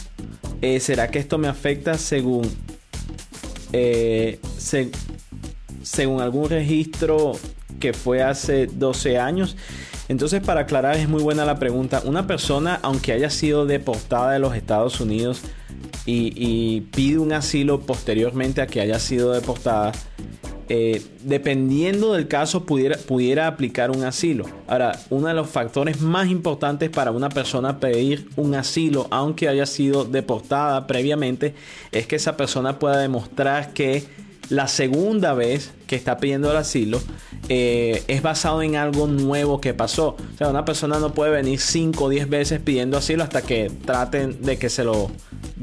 Eh, 0.61 0.81
¿Será 0.81 1.11
que 1.11 1.19
esto 1.19 1.39
me 1.39 1.49
afecta 1.49 1.99
según, 1.99 2.49
eh, 3.73 4.39
según 5.83 6.21
algún 6.21 6.49
registro 6.49 7.33
que 7.81 7.93
fue 7.93 8.23
hace 8.23 8.67
12 8.67 9.19
años? 9.19 9.57
Entonces, 10.09 10.43
para 10.43 10.63
aclarar, 10.63 10.97
es 10.97 11.09
muy 11.09 11.23
buena 11.23 11.45
la 11.45 11.59
pregunta. 11.59 12.03
Una 12.05 12.27
persona, 12.27 12.79
aunque 12.83 13.13
haya 13.13 13.31
sido 13.31 13.67
deportada 13.67 14.33
de 14.33 14.39
los 14.39 14.55
Estados 14.55 15.01
Unidos, 15.01 15.43
y, 16.07 16.81
pide 16.93 17.19
un 17.19 17.33
asilo 17.33 17.81
posteriormente 17.81 18.61
a 18.61 18.67
que 18.67 18.81
haya 18.81 18.99
sido 18.99 19.33
deportada, 19.33 19.93
eh, 20.69 21.03
dependiendo 21.23 22.15
del 22.15 22.29
caso 22.29 22.65
pudiera, 22.65 22.97
pudiera 22.97 23.47
aplicar 23.47 23.91
un 23.91 24.05
asilo. 24.05 24.47
Ahora, 24.67 24.99
uno 25.11 25.29
de 25.29 25.35
los 25.35 25.49
factores 25.49 26.01
más 26.01 26.29
importantes 26.29 26.91
para 26.91 27.11
una 27.11 27.29
persona 27.29 27.79
pedir 27.79 28.29
un 28.37 28.55
asilo, 28.55 29.07
aunque 29.11 29.49
haya 29.49 29.67
sido 29.67 30.05
deportada 30.05 30.87
previamente, 30.87 31.55
es 31.93 32.07
que 32.07 32.17
esa 32.17 32.37
persona 32.37 32.79
pueda 32.79 32.99
demostrar 32.99 33.73
que 33.73 34.05
la 34.49 34.69
segunda 34.69 35.35
vez 35.35 35.73
que 35.87 35.97
está 35.97 36.19
pidiendo 36.19 36.51
el 36.51 36.57
asilo 36.57 37.01
eh, 37.49 38.03
es 38.09 38.23
basado 38.23 38.63
en 38.63 38.77
algo 38.77 39.07
nuevo 39.07 39.61
que 39.61 39.73
pasó. 39.73 40.17
O 40.35 40.37
sea, 40.37 40.49
una 40.49 40.65
persona 40.65 40.99
no 40.99 41.15
puede 41.15 41.31
venir 41.31 41.61
5 41.61 42.05
o 42.05 42.09
10 42.09 42.29
veces 42.29 42.61
pidiendo 42.61 42.99
asilo 42.99 43.23
hasta 43.23 43.43
que 43.43 43.71
traten 43.85 44.43
de 44.43 44.59
que 44.59 44.69
se 44.69 44.85
lo 44.85 45.11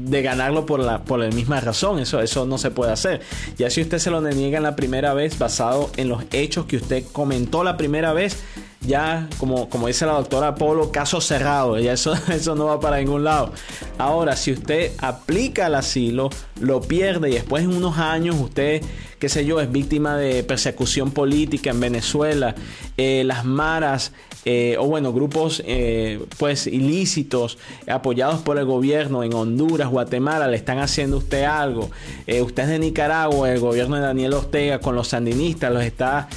de 0.04 0.22
ganarlo 0.22 0.66
por 0.66 0.80
la, 0.80 1.04
por 1.04 1.20
la 1.20 1.28
misma 1.28 1.60
razón. 1.60 1.98
Eso, 1.98 2.20
eso 2.20 2.46
no 2.46 2.58
se 2.58 2.70
puede 2.70 2.92
hacer. 2.92 3.20
Ya 3.58 3.70
si 3.70 3.82
usted 3.82 3.98
se 3.98 4.10
lo 4.10 4.20
deniega 4.20 4.58
en 4.58 4.64
la 4.64 4.76
primera 4.76 5.14
vez, 5.14 5.38
basado 5.38 5.90
en 5.96 6.08
los 6.08 6.24
hechos 6.32 6.66
que 6.66 6.76
usted 6.76 7.04
comentó 7.12 7.64
la 7.64 7.76
primera 7.76 8.12
vez, 8.12 8.38
ya 8.80 9.28
como, 9.38 9.68
como 9.68 9.88
dice 9.88 10.06
la 10.06 10.12
doctora 10.12 10.54
Polo, 10.54 10.90
caso 10.90 11.20
cerrado. 11.20 11.76
Eso, 11.76 12.14
eso 12.32 12.54
no 12.54 12.66
va 12.66 12.80
para 12.80 12.98
ningún 12.98 13.24
lado. 13.24 13.52
Ahora, 13.98 14.36
si 14.36 14.52
usted 14.52 14.92
aplica 14.98 15.66
el 15.66 15.74
asilo, 15.74 16.30
lo 16.60 16.80
pierde 16.80 17.30
y 17.30 17.34
después 17.34 17.64
en 17.64 17.74
unos 17.74 17.98
años 17.98 18.36
usted, 18.40 18.82
qué 19.18 19.28
sé 19.28 19.44
yo, 19.44 19.60
es 19.60 19.70
víctima 19.70 20.16
de 20.16 20.42
persecución 20.44 21.10
política 21.10 21.70
en 21.70 21.80
Venezuela, 21.80 22.54
eh, 22.96 23.22
las 23.24 23.44
maras 23.44 24.12
eh, 24.44 24.76
o 24.78 24.86
bueno, 24.86 25.12
grupos 25.12 25.62
eh, 25.66 26.18
pues 26.38 26.66
ilícitos 26.66 27.58
apoyados 27.86 28.40
por 28.40 28.58
el 28.58 28.64
gobierno 28.64 29.22
en 29.22 29.34
Honduras, 29.34 29.90
Guatemala, 29.90 30.48
le 30.48 30.56
están 30.56 30.78
haciendo 30.78 31.18
usted 31.18 31.44
algo. 31.44 31.90
Eh, 32.26 32.40
usted 32.40 32.62
es 32.62 32.68
de 32.70 32.78
Nicaragua, 32.78 33.52
el 33.52 33.60
gobierno 33.60 33.96
de 33.96 34.02
Daniel 34.02 34.32
Ortega 34.32 34.78
con 34.80 34.94
los 34.94 35.08
sandinistas 35.08 35.72
los 35.72 35.82
está 35.82 36.28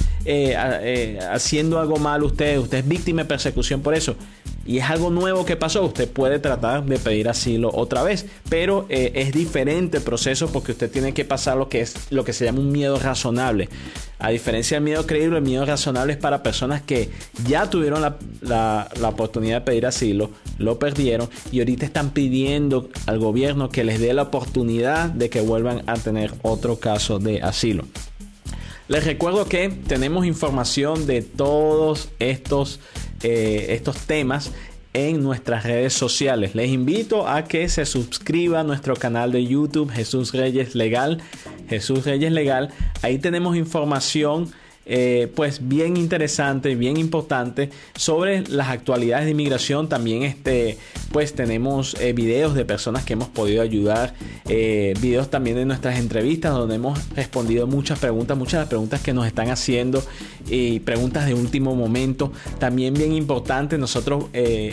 haciendo 1.30 1.78
algo 1.78 1.98
mal 1.98 2.22
usted, 2.22 2.58
usted 2.58 2.78
es 2.78 2.88
víctima 2.88 3.22
de 3.22 3.28
persecución 3.28 3.82
por 3.82 3.94
eso 3.94 4.16
y 4.64 4.78
es 4.78 4.84
algo 4.88 5.10
nuevo 5.10 5.44
que 5.44 5.54
pasó, 5.56 5.84
usted 5.84 6.08
puede 6.08 6.38
tratar 6.38 6.82
de 6.84 6.98
pedir 6.98 7.28
asilo 7.28 7.70
otra 7.74 8.02
vez, 8.02 8.24
pero 8.48 8.86
es 8.88 9.32
diferente 9.32 9.98
el 9.98 10.02
proceso 10.02 10.50
porque 10.50 10.72
usted 10.72 10.90
tiene 10.90 11.12
que 11.12 11.26
pasar 11.26 11.58
lo 11.58 11.68
que 11.68 11.82
es 11.82 12.10
lo 12.10 12.24
que 12.24 12.32
se 12.32 12.46
llama 12.46 12.60
un 12.60 12.72
miedo 12.72 12.98
razonable. 12.98 13.68
A 14.18 14.30
diferencia 14.30 14.76
del 14.76 14.84
miedo 14.84 15.06
creíble, 15.06 15.38
el 15.38 15.44
miedo 15.44 15.64
razonable 15.64 16.12
es 16.12 16.18
para 16.18 16.42
personas 16.42 16.82
que 16.82 17.10
ya 17.46 17.68
tuvieron 17.68 18.00
la, 18.00 18.88
la 19.00 19.08
oportunidad 19.08 19.60
de 19.60 19.64
pedir 19.64 19.86
asilo, 19.86 20.30
lo 20.58 20.78
perdieron 20.78 21.28
y 21.50 21.58
ahorita 21.58 21.84
están 21.84 22.10
pidiendo 22.10 22.88
al 23.06 23.18
gobierno 23.18 23.68
que 23.68 23.84
les 23.84 24.00
dé 24.00 24.14
la 24.14 24.22
oportunidad 24.22 25.10
de 25.10 25.30
que 25.30 25.40
vuelvan 25.40 25.82
a 25.86 25.94
tener 25.94 26.32
otro 26.42 26.78
caso 26.78 27.18
de 27.18 27.42
asilo. 27.42 27.84
Les 28.86 29.04
recuerdo 29.04 29.46
que 29.46 29.70
tenemos 29.70 30.26
información 30.26 31.06
de 31.06 31.22
todos 31.22 32.10
estos, 32.18 32.80
eh, 33.22 33.66
estos 33.70 33.96
temas 34.00 34.52
en 34.94 35.22
nuestras 35.22 35.64
redes 35.64 35.92
sociales. 35.92 36.54
Les 36.54 36.70
invito 36.70 37.28
a 37.28 37.44
que 37.44 37.68
se 37.68 37.84
suscriba 37.84 38.60
a 38.60 38.64
nuestro 38.64 38.94
canal 38.94 39.32
de 39.32 39.44
YouTube 39.44 39.90
Jesús 39.90 40.32
Reyes 40.32 40.74
Legal. 40.74 41.20
Jesús 41.68 42.04
Reyes 42.04 42.32
Legal. 42.32 42.70
Ahí 43.02 43.18
tenemos 43.18 43.56
información 43.56 44.50
eh, 44.86 45.32
pues 45.34 45.66
bien 45.66 45.96
interesante, 45.96 46.74
bien 46.74 46.96
importante 46.96 47.70
sobre 47.96 48.46
las 48.48 48.68
actualidades 48.68 49.24
de 49.24 49.30
inmigración. 49.30 49.88
También 49.88 50.22
este, 50.22 50.78
pues 51.12 51.34
tenemos 51.34 51.96
eh, 52.00 52.12
videos 52.12 52.54
de 52.54 52.64
personas 52.64 53.04
que 53.04 53.14
hemos 53.14 53.28
podido 53.28 53.62
ayudar, 53.62 54.14
eh, 54.48 54.94
videos 55.00 55.30
también 55.30 55.56
de 55.56 55.64
nuestras 55.64 55.98
entrevistas 55.98 56.52
donde 56.52 56.74
hemos 56.74 56.98
respondido 57.14 57.66
muchas 57.66 57.98
preguntas, 57.98 58.36
muchas 58.36 58.52
de 58.52 58.58
las 58.60 58.68
preguntas 58.68 59.00
que 59.00 59.14
nos 59.14 59.26
están 59.26 59.50
haciendo 59.50 60.02
y 60.48 60.80
preguntas 60.80 61.26
de 61.26 61.34
último 61.34 61.74
momento. 61.74 62.32
También 62.58 62.94
bien 62.94 63.12
importante, 63.14 63.78
nosotros 63.78 64.26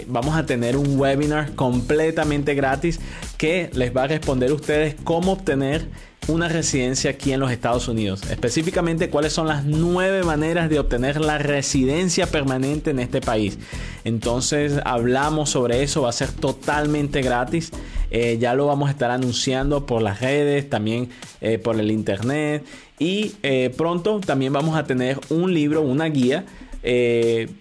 vamos 0.07 0.35
a 0.35 0.45
tener 0.45 0.75
un 0.75 0.99
webinar 0.99 1.55
completamente 1.55 2.53
gratis 2.53 2.99
que 3.37 3.69
les 3.73 3.95
va 3.95 4.03
a 4.03 4.07
responder 4.07 4.51
a 4.51 4.53
ustedes 4.53 4.95
cómo 5.03 5.33
obtener 5.33 5.87
una 6.27 6.47
residencia 6.47 7.11
aquí 7.11 7.33
en 7.33 7.39
los 7.39 7.51
Estados 7.51 7.87
Unidos. 7.87 8.21
Específicamente 8.29 9.09
cuáles 9.09 9.33
son 9.33 9.47
las 9.47 9.65
nueve 9.65 10.23
maneras 10.23 10.69
de 10.69 10.79
obtener 10.79 11.19
la 11.19 11.37
residencia 11.37 12.27
permanente 12.27 12.91
en 12.91 12.99
este 12.99 13.21
país. 13.21 13.57
Entonces 14.03 14.79
hablamos 14.85 15.49
sobre 15.49 15.83
eso, 15.83 16.03
va 16.03 16.09
a 16.09 16.13
ser 16.13 16.31
totalmente 16.31 17.21
gratis. 17.21 17.71
Eh, 18.11 18.37
ya 18.39 18.53
lo 18.53 18.67
vamos 18.67 18.89
a 18.89 18.91
estar 18.91 19.09
anunciando 19.09 19.85
por 19.85 20.01
las 20.01 20.21
redes, 20.21 20.69
también 20.69 21.09
eh, 21.39 21.57
por 21.57 21.79
el 21.79 21.91
internet. 21.91 22.63
Y 22.99 23.33
eh, 23.41 23.73
pronto 23.75 24.19
también 24.19 24.53
vamos 24.53 24.77
a 24.77 24.83
tener 24.83 25.19
un 25.29 25.53
libro, 25.53 25.81
una 25.81 26.05
guía 26.05 26.45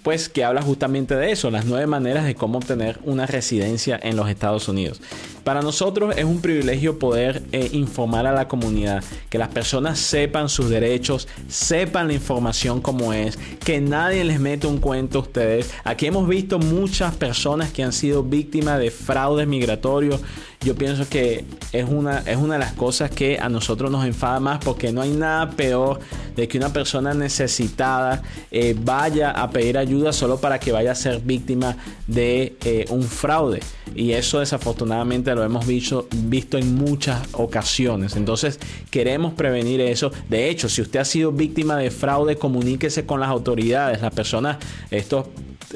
pues 0.03 0.31
que 0.31 0.45
habla 0.45 0.63
justamente 0.63 1.15
de 1.15 1.31
eso, 1.31 1.51
las 1.51 1.67
nueve 1.67 1.87
maneras 1.87 2.25
de 2.25 2.35
cómo 2.35 2.57
obtener 2.57 2.99
una 3.05 3.27
residencia 3.27 4.01
en 4.03 4.17
los 4.17 4.31
Estados 4.31 4.67
Unidos. 4.67 5.03
Para 5.45 5.63
nosotros 5.63 6.15
es 6.17 6.25
un 6.25 6.41
privilegio 6.41 6.99
poder 6.99 7.43
eh, 7.53 7.71
informar 7.73 8.27
a 8.27 8.33
la 8.33 8.49
comunidad, 8.49 9.03
que 9.29 9.39
las 9.39 9.49
personas 9.49 9.99
sepan 9.99 10.49
sus 10.49 10.69
derechos, 10.69 11.29
sepan 11.49 12.09
la 12.09 12.15
información 12.15 12.81
como 12.81 13.13
es, 13.13 13.39
que 13.65 13.81
nadie 13.81 14.25
les 14.25 14.39
mete 14.39 14.67
un 14.67 14.79
cuento 14.79 15.19
a 15.19 15.23
ustedes. 15.23 15.71
Aquí 15.85 16.07
hemos 16.07 16.29
visto 16.29 16.59
muchas 16.59 17.15
personas 17.15 17.73
que 17.73 17.83
han 17.83 17.93
sido 17.93 18.23
víctimas 18.23 18.79
de 18.79 18.91
fraudes 18.91 19.47
migratorios. 19.47 20.21
Yo 20.61 20.75
pienso 20.75 21.09
que 21.09 21.47
es 21.73 21.89
una, 21.89 22.19
es 22.19 22.37
una 22.37 22.55
de 22.55 22.61
las 22.61 22.75
cosas 22.75 23.11
que 23.11 23.39
a 23.39 23.49
nosotros 23.49 23.91
nos 23.91 24.05
enfada 24.05 24.41
más 24.41 24.63
porque 24.63 24.93
no 24.93 25.01
hay 25.01 25.11
nada 25.11 25.51
peor 25.51 26.01
de 26.37 26.49
que 26.49 26.59
una 26.59 26.71
persona 26.71 27.15
necesitada 27.15 28.23
eh, 28.51 28.77
vaya 28.79 29.31
a 29.31 29.49
pedir 29.51 29.79
ayuda 29.79 30.13
solo 30.13 30.39
para 30.39 30.61
que 30.61 30.71
vaya 30.71 30.93
a 30.93 30.95
ser 30.95 31.21
víctima 31.21 31.77
de 32.07 32.57
eh, 32.63 32.85
un 32.91 33.05
fraude. 33.05 33.61
Y 33.95 34.13
eso 34.13 34.41
desafortunadamente 34.41 35.30
lo 35.35 35.45
hemos 35.45 35.67
visto, 35.67 36.09
visto 36.25 36.59
en 36.59 36.75
muchas 36.75 37.21
ocasiones. 37.33 38.17
Entonces 38.17 38.59
queremos 38.91 39.35
prevenir 39.35 39.81
eso. 39.81 40.11
De 40.29 40.49
hecho, 40.49 40.69
si 40.69 40.83
usted 40.83 41.01
ha 41.01 41.05
sido 41.05 41.33
víctima 41.33 41.77
de 41.77 41.91
fraude, 41.91 42.37
comuníquese 42.37 43.07
con 43.07 43.21
las 43.21 43.29
autoridades. 43.29 44.03
Las 44.03 44.13
personas, 44.13 44.59
estos 44.91 45.27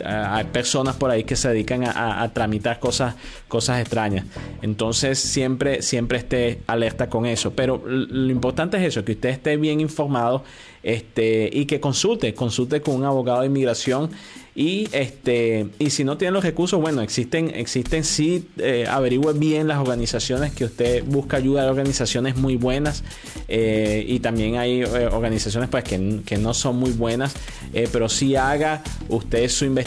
hay 0.04 0.44
personas 0.44 0.96
por 0.96 1.10
ahí 1.10 1.24
que 1.24 1.36
se 1.36 1.48
dedican 1.48 1.84
a, 1.84 2.30
tramitar 2.32 2.80
cosas, 2.80 3.14
cosas 3.48 3.80
extrañas. 3.80 4.24
Entonces 4.62 5.18
siempre, 5.18 5.82
siempre 5.82 6.18
esté 6.18 6.60
alerta 6.66 7.08
con 7.08 7.26
eso. 7.26 7.52
Pero 7.52 7.82
lo 7.86 8.30
importante 8.30 8.76
es 8.78 8.84
eso, 8.84 9.04
que 9.04 9.12
usted 9.12 9.28
esté 9.30 9.56
bien 9.56 9.80
informado 9.80 10.44
este, 10.82 11.48
y 11.52 11.66
que 11.66 11.80
consulte, 11.80 12.34
consulte 12.34 12.80
con 12.80 12.96
un 12.96 13.04
abogado 13.04 13.40
de 13.40 13.46
inmigración 13.46 14.10
y 14.56 14.88
este 14.92 15.66
y 15.80 15.90
si 15.90 16.04
no 16.04 16.16
tienen 16.16 16.34
los 16.34 16.44
recursos, 16.44 16.80
bueno, 16.80 17.02
existen, 17.02 17.50
existen 17.54 18.04
sí, 18.04 18.46
eh, 18.58 18.86
averigüe 18.88 19.32
bien 19.32 19.66
las 19.66 19.78
organizaciones 19.78 20.52
que 20.52 20.64
usted 20.64 21.02
busca 21.04 21.38
ayuda, 21.38 21.64
hay 21.64 21.68
organizaciones 21.70 22.36
muy 22.36 22.56
buenas 22.56 23.02
eh, 23.48 24.04
y 24.06 24.20
también 24.20 24.56
hay 24.56 24.82
eh, 24.82 25.08
organizaciones 25.10 25.68
pues 25.70 25.82
que, 25.82 26.20
que, 26.24 26.38
no 26.38 26.54
son 26.54 26.76
muy 26.76 26.92
buenas, 26.92 27.34
eh, 27.72 27.88
pero 27.90 28.08
sí 28.08 28.36
haga 28.36 28.84
usted 29.08 29.48
su 29.48 29.64
investigación 29.64 29.83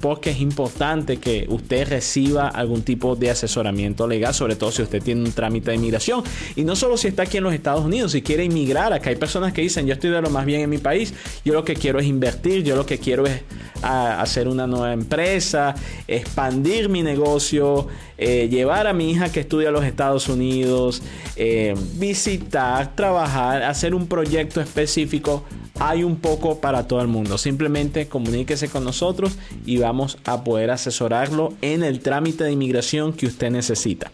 porque 0.00 0.30
es 0.30 0.40
importante 0.40 1.18
que 1.18 1.46
usted 1.48 1.88
reciba 1.88 2.48
algún 2.48 2.82
tipo 2.82 3.16
de 3.16 3.30
asesoramiento 3.30 4.06
legal, 4.06 4.34
sobre 4.34 4.56
todo 4.56 4.70
si 4.72 4.82
usted 4.82 5.02
tiene 5.02 5.22
un 5.22 5.32
trámite 5.32 5.70
de 5.70 5.76
inmigración 5.76 6.22
y 6.56 6.64
no 6.64 6.76
solo 6.76 6.96
si 6.96 7.08
está 7.08 7.24
aquí 7.24 7.38
en 7.38 7.44
los 7.44 7.54
Estados 7.54 7.84
Unidos, 7.84 8.12
si 8.12 8.22
quiere 8.22 8.44
inmigrar, 8.44 8.92
acá 8.92 9.10
hay 9.10 9.16
personas 9.16 9.52
que 9.52 9.62
dicen 9.62 9.86
yo 9.86 9.94
estoy 9.94 10.10
de 10.10 10.20
lo 10.20 10.30
más 10.30 10.44
bien 10.46 10.60
en 10.60 10.70
mi 10.70 10.78
país, 10.78 11.14
yo 11.44 11.54
lo 11.54 11.64
que 11.64 11.74
quiero 11.74 11.98
es 11.98 12.06
invertir, 12.06 12.62
yo 12.62 12.76
lo 12.76 12.86
que 12.86 12.98
quiero 12.98 13.26
es 13.26 13.42
a 13.82 14.20
hacer 14.20 14.48
una 14.48 14.66
nueva 14.66 14.92
empresa, 14.92 15.74
expandir 16.08 16.88
mi 16.88 17.02
negocio, 17.02 17.86
eh, 18.16 18.48
llevar 18.48 18.86
a 18.86 18.92
mi 18.92 19.10
hija 19.10 19.30
que 19.30 19.40
estudia 19.40 19.68
en 19.68 19.74
los 19.74 19.84
Estados 19.84 20.28
Unidos, 20.28 21.02
eh, 21.36 21.74
visitar, 21.94 22.94
trabajar, 22.94 23.62
hacer 23.62 23.94
un 23.94 24.06
proyecto 24.06 24.60
específico. 24.60 25.44
Hay 25.80 26.04
un 26.04 26.16
poco 26.16 26.60
para 26.60 26.86
todo 26.86 27.00
el 27.00 27.08
mundo. 27.08 27.36
Simplemente 27.36 28.08
comuníquese 28.08 28.68
con 28.68 28.84
nosotros 28.84 29.36
y 29.66 29.78
vamos 29.78 30.18
a 30.24 30.44
poder 30.44 30.70
asesorarlo 30.70 31.52
en 31.62 31.82
el 31.82 32.00
trámite 32.00 32.44
de 32.44 32.52
inmigración 32.52 33.12
que 33.12 33.26
usted 33.26 33.50
necesita. 33.50 34.12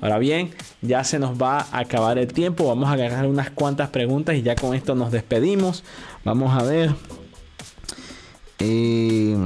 Ahora 0.00 0.18
bien, 0.18 0.50
ya 0.80 1.02
se 1.04 1.18
nos 1.18 1.40
va 1.40 1.60
a 1.60 1.80
acabar 1.80 2.18
el 2.18 2.32
tiempo. 2.32 2.68
Vamos 2.68 2.88
a 2.88 2.92
agarrar 2.92 3.26
unas 3.26 3.50
cuantas 3.50 3.88
preguntas 3.90 4.36
y 4.36 4.42
ya 4.42 4.54
con 4.54 4.74
esto 4.74 4.94
nos 4.94 5.10
despedimos. 5.10 5.82
Vamos 6.24 6.56
a 6.56 6.62
ver. 6.62 6.94
Eh, 8.60 9.36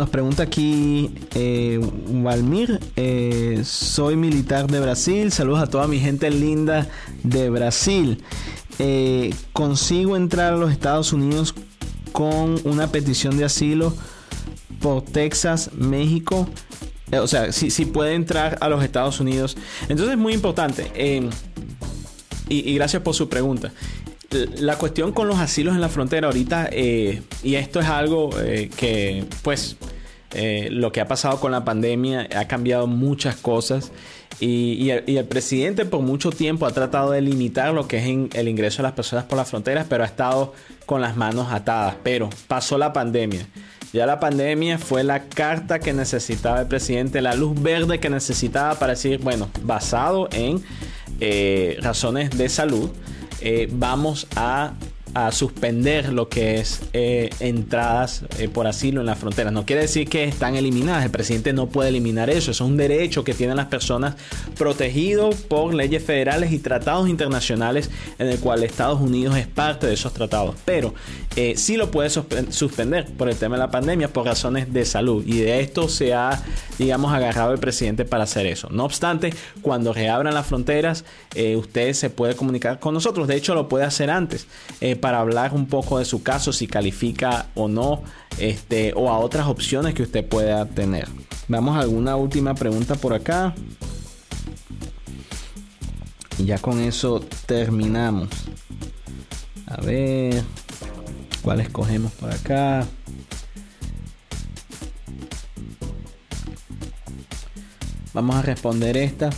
nos 0.00 0.08
pregunta 0.08 0.44
aquí 0.44 1.12
eh, 1.34 1.78
Valmir, 2.08 2.80
eh, 2.96 3.60
soy 3.66 4.16
militar 4.16 4.66
de 4.66 4.80
Brasil, 4.80 5.30
saludos 5.30 5.60
a 5.60 5.66
toda 5.66 5.86
mi 5.88 6.00
gente 6.00 6.30
linda 6.30 6.88
de 7.22 7.50
Brasil. 7.50 8.24
consigo 9.52 10.16
entrar 10.16 10.54
a 10.54 10.56
los 10.56 10.72
Estados 10.72 11.12
Unidos 11.12 11.54
con 12.12 12.58
una 12.64 12.86
petición 12.90 13.36
de 13.36 13.44
asilo 13.44 13.92
por 14.80 15.02
Texas, 15.02 15.70
México. 15.74 16.48
O 17.12 17.26
sea, 17.26 17.52
si, 17.52 17.70
si 17.70 17.84
puede 17.84 18.14
entrar 18.14 18.56
a 18.62 18.70
los 18.70 18.82
Estados 18.82 19.20
Unidos. 19.20 19.58
Entonces 19.82 20.12
es 20.12 20.18
muy 20.18 20.32
importante. 20.32 20.90
y, 22.48 22.74
gracias 22.74 23.02
por 23.02 23.14
su 23.14 23.28
pregunta 23.28 23.70
la 24.58 24.76
cuestión 24.76 25.12
con 25.12 25.28
los 25.28 25.38
asilos 25.38 25.74
en 25.74 25.80
la 25.80 25.88
frontera 25.88 26.28
ahorita, 26.28 26.68
eh, 26.70 27.22
y 27.42 27.56
esto 27.56 27.80
es 27.80 27.86
algo 27.86 28.30
eh, 28.40 28.70
que, 28.76 29.24
pues, 29.42 29.76
eh, 30.32 30.68
lo 30.70 30.92
que 30.92 31.00
ha 31.00 31.08
pasado 31.08 31.40
con 31.40 31.52
la 31.52 31.64
pandemia 31.64 32.28
ha 32.36 32.46
cambiado 32.46 32.86
muchas 32.86 33.36
cosas. 33.36 33.92
Y, 34.38 34.88
el, 34.90 35.24
presidente 35.26 35.84
por 35.84 36.00
mucho 36.00 36.30
tiempo 36.30 36.64
ha 36.64 36.70
tratado 36.70 37.10
de 37.10 37.20
limitar 37.20 37.74
lo 37.74 37.86
que 37.86 37.98
es 37.98 38.34
el 38.34 38.48
ingreso 38.48 38.78
de 38.78 38.84
las 38.84 38.92
personas 38.92 39.24
por 39.26 39.36
las 39.36 39.50
fronteras, 39.50 39.86
pero 39.88 40.02
ha 40.02 40.06
estado 40.06 40.54
con 40.86 41.00
las 41.00 41.16
manos 41.16 41.52
atadas. 41.52 41.96
Pero 42.02 42.30
pasó 42.48 42.78
la 42.78 42.92
pandemia. 42.92 43.46
Ya 43.92 44.06
la 44.06 44.20
pandemia 44.20 44.78
fue 44.78 45.02
la 45.02 45.24
carta 45.24 45.80
que 45.80 45.92
necesitaba 45.92 46.60
el 46.60 46.68
presidente, 46.68 47.20
la 47.20 47.34
luz 47.34 47.60
verde 47.60 47.98
que 47.98 48.08
necesitaba 48.08 48.76
para 48.76 48.92
decir, 48.92 49.18
bueno, 49.18 49.50
basado 49.62 50.28
en 50.32 50.62
razones 51.82 52.30
de 52.30 52.48
salud, 52.48 52.90
eh, 53.40 53.68
vamos 53.72 54.26
a 54.36 54.74
a 55.14 55.32
suspender 55.32 56.12
lo 56.12 56.28
que 56.28 56.56
es 56.60 56.82
eh, 56.92 57.30
entradas 57.40 58.24
eh, 58.38 58.48
por 58.48 58.66
asilo 58.66 59.00
en 59.00 59.06
las 59.06 59.18
fronteras. 59.18 59.52
No 59.52 59.66
quiere 59.66 59.82
decir 59.82 60.08
que 60.08 60.24
están 60.24 60.56
eliminadas. 60.56 61.04
El 61.04 61.10
presidente 61.10 61.52
no 61.52 61.66
puede 61.66 61.88
eliminar 61.88 62.30
eso. 62.30 62.50
Es 62.50 62.60
un 62.60 62.76
derecho 62.76 63.24
que 63.24 63.34
tienen 63.34 63.56
las 63.56 63.66
personas 63.66 64.14
protegido 64.56 65.30
por 65.48 65.74
leyes 65.74 66.04
federales 66.04 66.52
y 66.52 66.58
tratados 66.58 67.08
internacionales 67.08 67.90
en 68.18 68.28
el 68.28 68.38
cual 68.38 68.62
Estados 68.62 69.00
Unidos 69.00 69.36
es 69.36 69.46
parte 69.46 69.86
de 69.86 69.94
esos 69.94 70.12
tratados. 70.12 70.54
Pero 70.64 70.94
eh, 71.36 71.54
sí 71.56 71.76
lo 71.76 71.90
puede 71.90 72.10
suspender 72.10 73.06
por 73.16 73.28
el 73.28 73.36
tema 73.36 73.56
de 73.56 73.60
la 73.60 73.70
pandemia 73.70 74.12
por 74.12 74.26
razones 74.26 74.72
de 74.72 74.84
salud. 74.84 75.24
Y 75.26 75.40
de 75.40 75.60
esto 75.60 75.88
se 75.88 76.14
ha, 76.14 76.42
digamos, 76.78 77.12
agarrado 77.12 77.52
el 77.52 77.58
presidente 77.58 78.04
para 78.04 78.24
hacer 78.24 78.46
eso. 78.46 78.68
No 78.70 78.84
obstante, 78.84 79.34
cuando 79.62 79.92
reabran 79.92 80.34
las 80.34 80.46
fronteras, 80.46 81.04
usted 81.56 81.92
se 81.94 82.10
puede 82.10 82.36
comunicar 82.36 82.78
con 82.78 82.94
nosotros. 82.94 83.26
De 83.26 83.34
hecho, 83.34 83.54
lo 83.54 83.68
puede 83.68 83.84
hacer 83.84 84.10
antes 84.10 84.46
para 85.00 85.20
hablar 85.20 85.54
un 85.54 85.66
poco 85.66 85.98
de 85.98 86.04
su 86.04 86.22
caso, 86.22 86.52
si 86.52 86.66
califica 86.66 87.46
o 87.54 87.68
no, 87.68 88.02
este, 88.38 88.92
o 88.94 89.10
a 89.10 89.18
otras 89.18 89.46
opciones 89.46 89.94
que 89.94 90.02
usted 90.02 90.26
pueda 90.26 90.66
tener. 90.66 91.08
Vamos 91.48 91.76
a 91.76 91.80
alguna 91.80 92.16
última 92.16 92.54
pregunta 92.54 92.94
por 92.94 93.12
acá. 93.14 93.54
Y 96.38 96.44
ya 96.44 96.58
con 96.58 96.80
eso 96.80 97.20
terminamos. 97.46 98.28
A 99.66 99.80
ver, 99.80 100.42
¿cuál 101.42 101.60
escogemos 101.60 102.12
por 102.12 102.30
acá? 102.30 102.86
Vamos 108.12 108.36
a 108.36 108.42
responder 108.42 108.96
esta. 108.96 109.30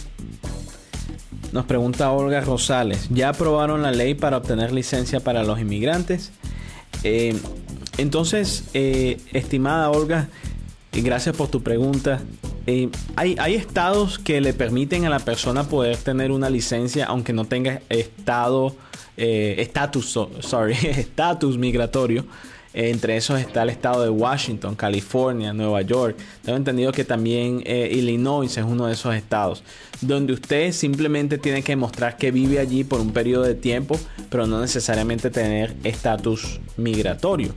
Nos 1.53 1.67
pregunta 1.67 2.11
Olga 2.11 2.41
Rosales, 2.41 3.09
¿ya 3.11 3.29
aprobaron 3.29 3.83
la 3.83 3.91
ley 3.91 4.15
para 4.15 4.39
obtener 4.39 4.73
licencia 4.73 5.21
para 5.21 5.45
los 5.45 5.61
inmigrantes? 5.61 6.33
Eh, 7.05 7.37
entonces, 7.99 8.65
eh, 8.73 9.21
estimada 9.35 9.91
Olga, 9.91 10.31
gracias 10.93 11.37
por 11.37 11.49
tu 11.49 11.63
pregunta. 11.63 12.23
Eh, 12.67 12.89
hay, 13.17 13.37
hay, 13.39 13.55
estados 13.55 14.19
que 14.19 14.41
le 14.41 14.55
permiten 14.55 15.05
a 15.05 15.11
la 15.11 15.19
persona 15.19 15.65
poder 15.65 15.99
tener 15.99 16.31
una 16.31 16.49
licencia 16.49 17.05
aunque 17.05 17.35
no 17.35 17.45
tenga 17.45 17.83
estado, 17.91 18.75
estatus, 19.19 20.19
sorry, 20.41 20.73
estatus 20.83 21.59
migratorio. 21.59 22.25
Entre 22.75 23.17
esos 23.17 23.39
está 23.39 23.63
el 23.65 23.71
estado 23.71 24.03
de 24.03 24.09
Washington, 24.09 24.75
California, 24.75 25.53
Nueva 25.53 25.83
York. 25.83 26.17
Tengo 26.43 26.57
entendido 26.57 26.91
que 26.93 27.05
también 27.05 27.63
eh, 27.67 27.91
Illinois 27.93 28.57
es 28.57 28.65
uno 28.65 28.87
de 28.87 28.95
esos 28.95 29.15
estados, 29.15 29.63
donde 30.01 30.33
usted 30.33 30.73
simplemente 30.73 31.37
tiene 31.39 31.63
que 31.63 31.77
mostrar 31.77 32.17
que 32.17 32.31
vive 32.31 32.59
allí 32.59 32.85
por 32.85 33.01
un 33.01 33.13
periodo 33.13 33.45
de 33.45 33.55
tiempo, 33.55 33.99
pero 34.31 34.47
no 34.47 34.61
necesariamente 34.61 35.31
tener 35.31 35.77
estatus 35.85 36.61
migratorio. 36.77 37.55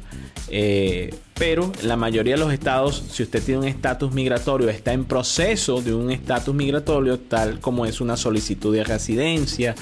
Eh, 0.50 1.14
pero 1.34 1.72
la 1.84 1.98
mayoría 1.98 2.36
de 2.36 2.40
los 2.40 2.54
estados, 2.54 3.04
si 3.12 3.24
usted 3.24 3.44
tiene 3.44 3.62
un 3.62 3.68
estatus 3.68 4.14
migratorio, 4.14 4.70
está 4.70 4.94
en 4.94 5.06
proceso 5.06 5.82
de 5.82 5.94
un 5.94 6.12
estatus 6.12 6.56
migratorio, 6.56 7.20
tal 7.20 7.60
como 7.60 7.86
es 7.86 8.00
una 8.00 8.16
solicitud 8.16 8.74
de 8.74 8.84
residencia, 8.84 9.76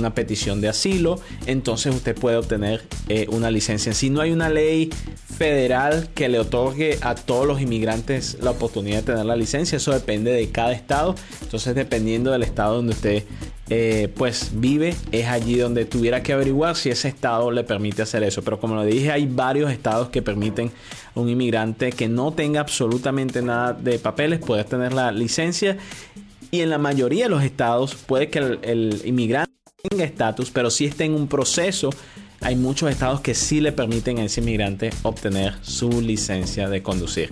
una 0.00 0.14
petición 0.14 0.60
de 0.60 0.68
asilo, 0.68 1.20
entonces 1.46 1.94
usted 1.94 2.14
puede 2.14 2.36
obtener 2.36 2.82
eh, 3.08 3.26
una 3.30 3.50
licencia. 3.50 3.92
Si 3.92 4.10
no 4.10 4.20
hay 4.20 4.32
una 4.32 4.48
ley 4.48 4.90
federal 5.36 6.10
que 6.14 6.28
le 6.28 6.38
otorgue 6.38 6.98
a 7.02 7.14
todos 7.14 7.46
los 7.46 7.60
inmigrantes 7.60 8.38
la 8.40 8.50
oportunidad 8.50 8.98
de 8.98 9.02
tener 9.04 9.24
la 9.24 9.36
licencia, 9.36 9.76
eso 9.76 9.92
depende 9.92 10.32
de 10.32 10.50
cada 10.50 10.72
estado. 10.72 11.14
Entonces, 11.42 11.74
dependiendo 11.74 12.32
del 12.32 12.42
estado 12.42 12.76
donde 12.76 12.92
usted 12.92 13.24
eh, 13.72 14.12
pues 14.16 14.50
vive, 14.54 14.96
es 15.12 15.28
allí 15.28 15.56
donde 15.56 15.84
tuviera 15.84 16.24
que 16.24 16.32
averiguar 16.32 16.74
si 16.74 16.90
ese 16.90 17.06
estado 17.06 17.52
le 17.52 17.62
permite 17.62 18.02
hacer 18.02 18.24
eso. 18.24 18.42
Pero 18.42 18.58
como 18.58 18.74
lo 18.74 18.84
dije, 18.84 19.12
hay 19.12 19.26
varios 19.26 19.70
estados 19.70 20.08
que 20.08 20.22
permiten 20.22 20.72
a 21.14 21.20
un 21.20 21.28
inmigrante 21.28 21.92
que 21.92 22.08
no 22.08 22.32
tenga 22.32 22.60
absolutamente 22.60 23.42
nada 23.42 23.72
de 23.72 24.00
papeles 24.00 24.40
poder 24.40 24.64
tener 24.64 24.92
la 24.92 25.12
licencia. 25.12 25.78
Y 26.50 26.62
en 26.62 26.70
la 26.70 26.78
mayoría 26.78 27.24
de 27.24 27.30
los 27.30 27.44
estados 27.44 27.94
puede 27.94 28.28
que 28.28 28.40
el, 28.40 28.58
el 28.62 29.02
inmigrante 29.04 29.49
tenga 29.88 30.04
estatus, 30.04 30.50
pero 30.50 30.70
si 30.70 30.86
esté 30.86 31.04
en 31.04 31.14
un 31.14 31.28
proceso 31.28 31.90
hay 32.42 32.56
muchos 32.56 32.90
estados 32.90 33.20
que 33.20 33.34
sí 33.34 33.60
le 33.60 33.70
permiten 33.70 34.18
a 34.18 34.24
ese 34.24 34.40
inmigrante 34.40 34.90
obtener 35.02 35.54
su 35.60 36.00
licencia 36.00 36.70
de 36.70 36.82
conducir. 36.82 37.30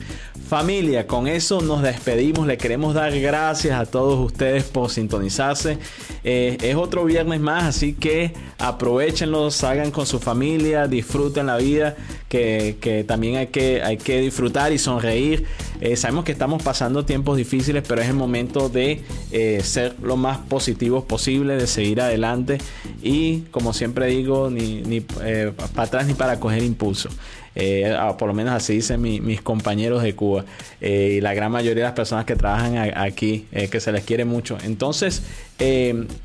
Familia, 0.48 1.06
con 1.06 1.26
eso 1.26 1.62
nos 1.62 1.82
despedimos. 1.82 2.46
Le 2.46 2.58
queremos 2.58 2.92
dar 2.94 3.18
gracias 3.18 3.80
a 3.80 3.86
todos 3.86 4.18
ustedes 4.18 4.64
por 4.64 4.90
sintonizarse. 4.90 5.78
Eh, 6.24 6.58
es 6.60 6.76
otro 6.76 7.06
viernes 7.06 7.40
más, 7.40 7.64
así 7.64 7.94
que 7.94 8.34
aprovechenlo, 8.58 9.50
salgan 9.50 9.90
con 9.90 10.04
su 10.04 10.18
familia, 10.18 10.86
disfruten 10.86 11.46
la 11.46 11.56
vida, 11.56 11.96
que, 12.28 13.04
también 13.08 13.36
hay 13.36 13.46
que, 13.46 13.82
hay 13.82 13.96
que 13.96 14.20
disfrutar 14.20 14.72
y 14.72 14.78
sonreír. 14.78 15.46
Eh, 15.80 15.96
sabemos 15.96 16.24
que 16.24 16.32
estamos 16.32 16.62
pasando 16.62 17.04
tiempos 17.04 17.36
difíciles, 17.36 17.84
pero 17.86 18.02
es 18.02 18.08
el 18.08 18.14
momento 18.14 18.68
de 18.68 19.02
eh, 19.30 19.60
ser 19.62 19.96
lo 20.02 20.16
más 20.16 20.38
positivos 20.38 21.04
posible, 21.04 21.56
de 21.56 21.66
seguir 21.66 22.00
adelante 22.00 22.58
y, 23.02 23.40
como 23.50 23.72
siempre 23.72 24.06
digo, 24.06 24.50
ni, 24.50 24.82
ni 24.82 25.00
para 25.00 25.52
atrás 25.76 26.06
ni 26.06 26.14
para 26.14 26.40
coger 26.40 26.62
impulso. 26.62 27.08
Eh, 27.54 27.92
ah, 27.98 28.16
por 28.16 28.28
lo 28.28 28.34
menos 28.34 28.54
así 28.54 28.74
dicen 28.74 29.00
mis 29.00 29.42
compañeros 29.42 30.02
de 30.02 30.14
Cuba 30.14 30.44
eh, 30.80 31.14
y 31.18 31.20
la 31.20 31.34
gran 31.34 31.50
mayoría 31.50 31.82
de 31.82 31.88
las 31.88 31.92
personas 31.92 32.24
que 32.24 32.36
trabajan 32.36 32.76
aquí, 32.96 33.46
eh, 33.52 33.68
que 33.68 33.80
se 33.80 33.90
les 33.90 34.04
quiere 34.04 34.24
mucho. 34.24 34.58
Entonces, 34.64 35.22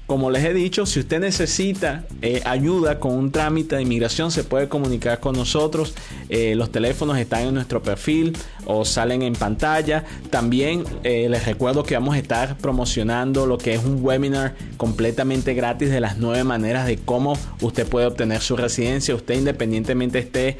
como 0.06 0.30
les 0.30 0.46
he 0.46 0.54
dicho, 0.54 0.86
si 0.86 1.00
usted 1.00 1.20
necesita 1.20 2.04
ayuda 2.46 3.00
con 3.00 3.14
un 3.14 3.32
trámite 3.32 3.76
de 3.76 3.82
inmigración, 3.82 4.30
se 4.30 4.44
puede 4.44 4.70
comunicar 4.70 5.20
con 5.20 5.36
nosotros. 5.36 5.96
los 6.30 6.72
teléfonos 6.72 7.18
están 7.18 7.48
en 7.48 7.56
nuestro 7.56 7.82
perfil 7.82 8.38
o 8.66 8.86
salen 8.86 9.24
en 9.24 9.34
pantalla. 9.34 10.04
También 10.30 10.84
les 11.04 11.48
recuerdo 11.48 11.82
que 11.82 11.96
vamos 11.96 12.14
a 12.14 12.20
estar 12.20 12.58
promocionando 12.60 13.48
lo 13.48 13.58
que 13.58 13.74
es 13.74 13.84
un 13.84 14.06
webinar 14.06 14.54
completamente 14.78 15.56
gratis 15.56 15.90
de 15.90 16.00
las 16.00 16.20
nueve 16.20 16.44
maneras 16.44 16.86
de 16.86 16.98
cómo 16.98 17.36
usted 17.60 17.88
puede 17.88 18.06
obtener 18.06 18.40
su 18.40 18.56
residencia. 18.56 19.16
Usted 19.16 19.34
independientemente 19.34 20.20
esté 20.20 20.58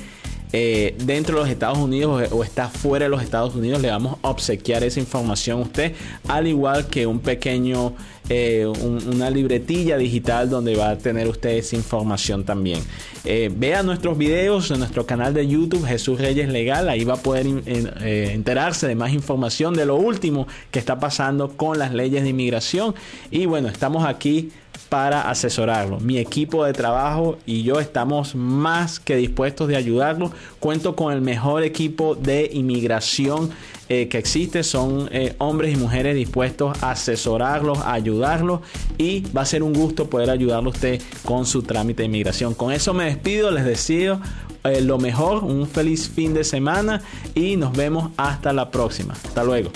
eh, 0.56 0.96
dentro 1.04 1.36
de 1.36 1.42
los 1.42 1.50
Estados 1.50 1.80
Unidos 1.80 2.32
o 2.32 2.44
está 2.44 2.70
fuera 2.70 3.06
de 3.06 3.10
los 3.10 3.24
Estados 3.24 3.56
Unidos, 3.56 3.82
le 3.82 3.90
vamos 3.90 4.20
a 4.22 4.30
obsequiar 4.30 4.84
esa 4.84 5.00
información 5.00 5.58
a 5.58 5.62
usted, 5.64 5.94
al 6.28 6.46
igual 6.46 6.86
que 6.86 7.08
un 7.08 7.20
pequeño, 7.20 7.96
eh, 8.30 8.68
una 8.68 9.32
libretilla 9.32 9.98
digital 9.98 10.52
donde 10.52 10.76
va 10.76 10.92
a 10.92 10.98
tener 11.00 11.28
usted 11.28 11.50
esa 11.58 11.76
información 11.76 12.44
también. 12.44 12.82
Eh, 13.26 13.52
vea 13.52 13.82
nuestros 13.82 14.16
videos 14.16 14.70
en 14.70 14.78
nuestro 14.78 15.08
canal 15.08 15.34
de 15.34 15.48
YouTube 15.48 15.88
Jesús 15.88 16.20
Reyes 16.22 16.48
Legal, 16.50 16.88
ahí 16.88 17.04
va 17.04 17.16
a 17.16 17.24
poder 17.24 17.48
enterarse 17.66 18.88
de 18.88 18.94
más 18.94 19.12
información 19.12 19.74
de 19.74 19.88
lo 19.88 19.96
último 19.96 20.48
que 20.70 20.78
está 20.78 21.00
pasando 21.00 21.58
con 21.58 21.80
las 21.80 21.96
leyes 21.96 22.22
de 22.22 22.30
inmigración. 22.30 22.94
Y 23.32 23.48
bueno, 23.48 23.70
estamos 23.70 24.06
aquí 24.06 24.52
para 24.90 25.30
asesorarlo. 25.30 26.00
Mi 26.00 26.20
equipo 26.20 26.66
de 26.66 26.74
trabajo 26.74 27.38
y 27.46 27.64
yo 27.64 27.80
estamos 27.80 28.36
más 28.36 29.00
que 29.00 29.16
dispuestos 29.16 29.68
de 29.68 29.76
ayudarlo. 29.76 30.32
Cuento 30.60 30.96
con 30.96 31.12
el 31.14 31.22
mejor 31.22 31.64
equipo 31.64 32.16
de 32.16 32.50
inmigración 32.54 33.50
eh, 33.90 34.08
que 34.08 34.18
existe. 34.18 34.64
Son 34.64 35.10
eh, 35.12 35.36
hombres 35.40 35.74
y 35.74 35.78
mujeres 35.78 36.16
dispuestos 36.16 36.82
a 36.84 36.92
asesorarlos, 36.92 37.80
a 37.80 37.94
ayudarlos 37.94 38.62
y 38.98 39.22
va 39.32 39.42
a 39.42 39.46
ser 39.46 39.64
un 39.64 39.74
gusto 39.74 40.10
poder 40.10 40.30
ayudarlo 40.30 40.70
usted 40.70 41.02
con 41.26 41.46
su 41.46 41.64
trámite 41.64 42.04
de 42.04 42.08
inmigración. 42.08 42.54
Con 42.54 42.72
eso 42.72 42.94
me 42.94 43.06
despido, 43.06 43.52
les 43.52 43.66
deseo 43.66 44.22
eh, 44.64 44.82
lo 44.82 44.98
mejor, 44.98 45.44
un 45.44 45.68
feliz 45.68 46.10
fin 46.10 46.34
de 46.34 46.44
semana 46.44 47.02
y 47.36 47.58
nos 47.58 47.74
vemos 47.74 48.12
hasta 48.16 48.54
la 48.54 48.72
próxima. 48.72 49.14
Hasta 49.14 49.44
luego. 49.44 49.72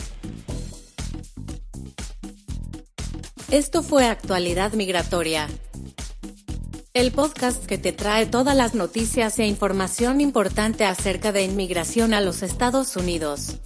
Esto 3.52 3.82
fue 3.82 4.06
Actualidad 4.06 4.74
Migratoria. 4.74 5.48
El 6.94 7.14
podcast 7.14 7.66
que 7.66 7.78
te 7.78 7.94
trae 7.94 8.26
todas 8.26 8.58
las 8.58 8.76
noticias 8.76 9.40
e 9.40 9.48
información 9.48 10.20
importante 10.20 10.84
acerca 10.84 11.32
de 11.32 11.46
inmigración 11.46 12.14
a 12.14 12.20
los 12.20 12.44
Estados 12.44 12.98
Unidos. 12.98 13.60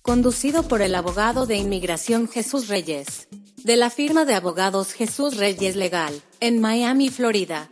Conducido 0.00 0.62
por 0.62 0.80
el 0.80 0.94
abogado 0.94 1.44
de 1.44 1.56
inmigración 1.56 2.28
Jesús 2.28 2.68
Reyes, 2.68 3.28
de 3.62 3.76
la 3.76 3.90
firma 3.90 4.24
de 4.24 4.32
abogados 4.32 4.94
Jesús 4.94 5.36
Reyes 5.36 5.76
Legal, 5.76 6.22
en 6.40 6.58
Miami, 6.58 7.10
Florida. 7.10 7.70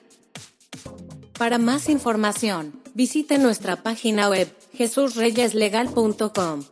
Para 1.38 1.56
más 1.56 1.88
información, 1.88 2.82
visite 2.92 3.38
nuestra 3.38 3.82
página 3.82 4.28
web 4.28 4.54
jesusreyeslegal.com. 4.74 6.64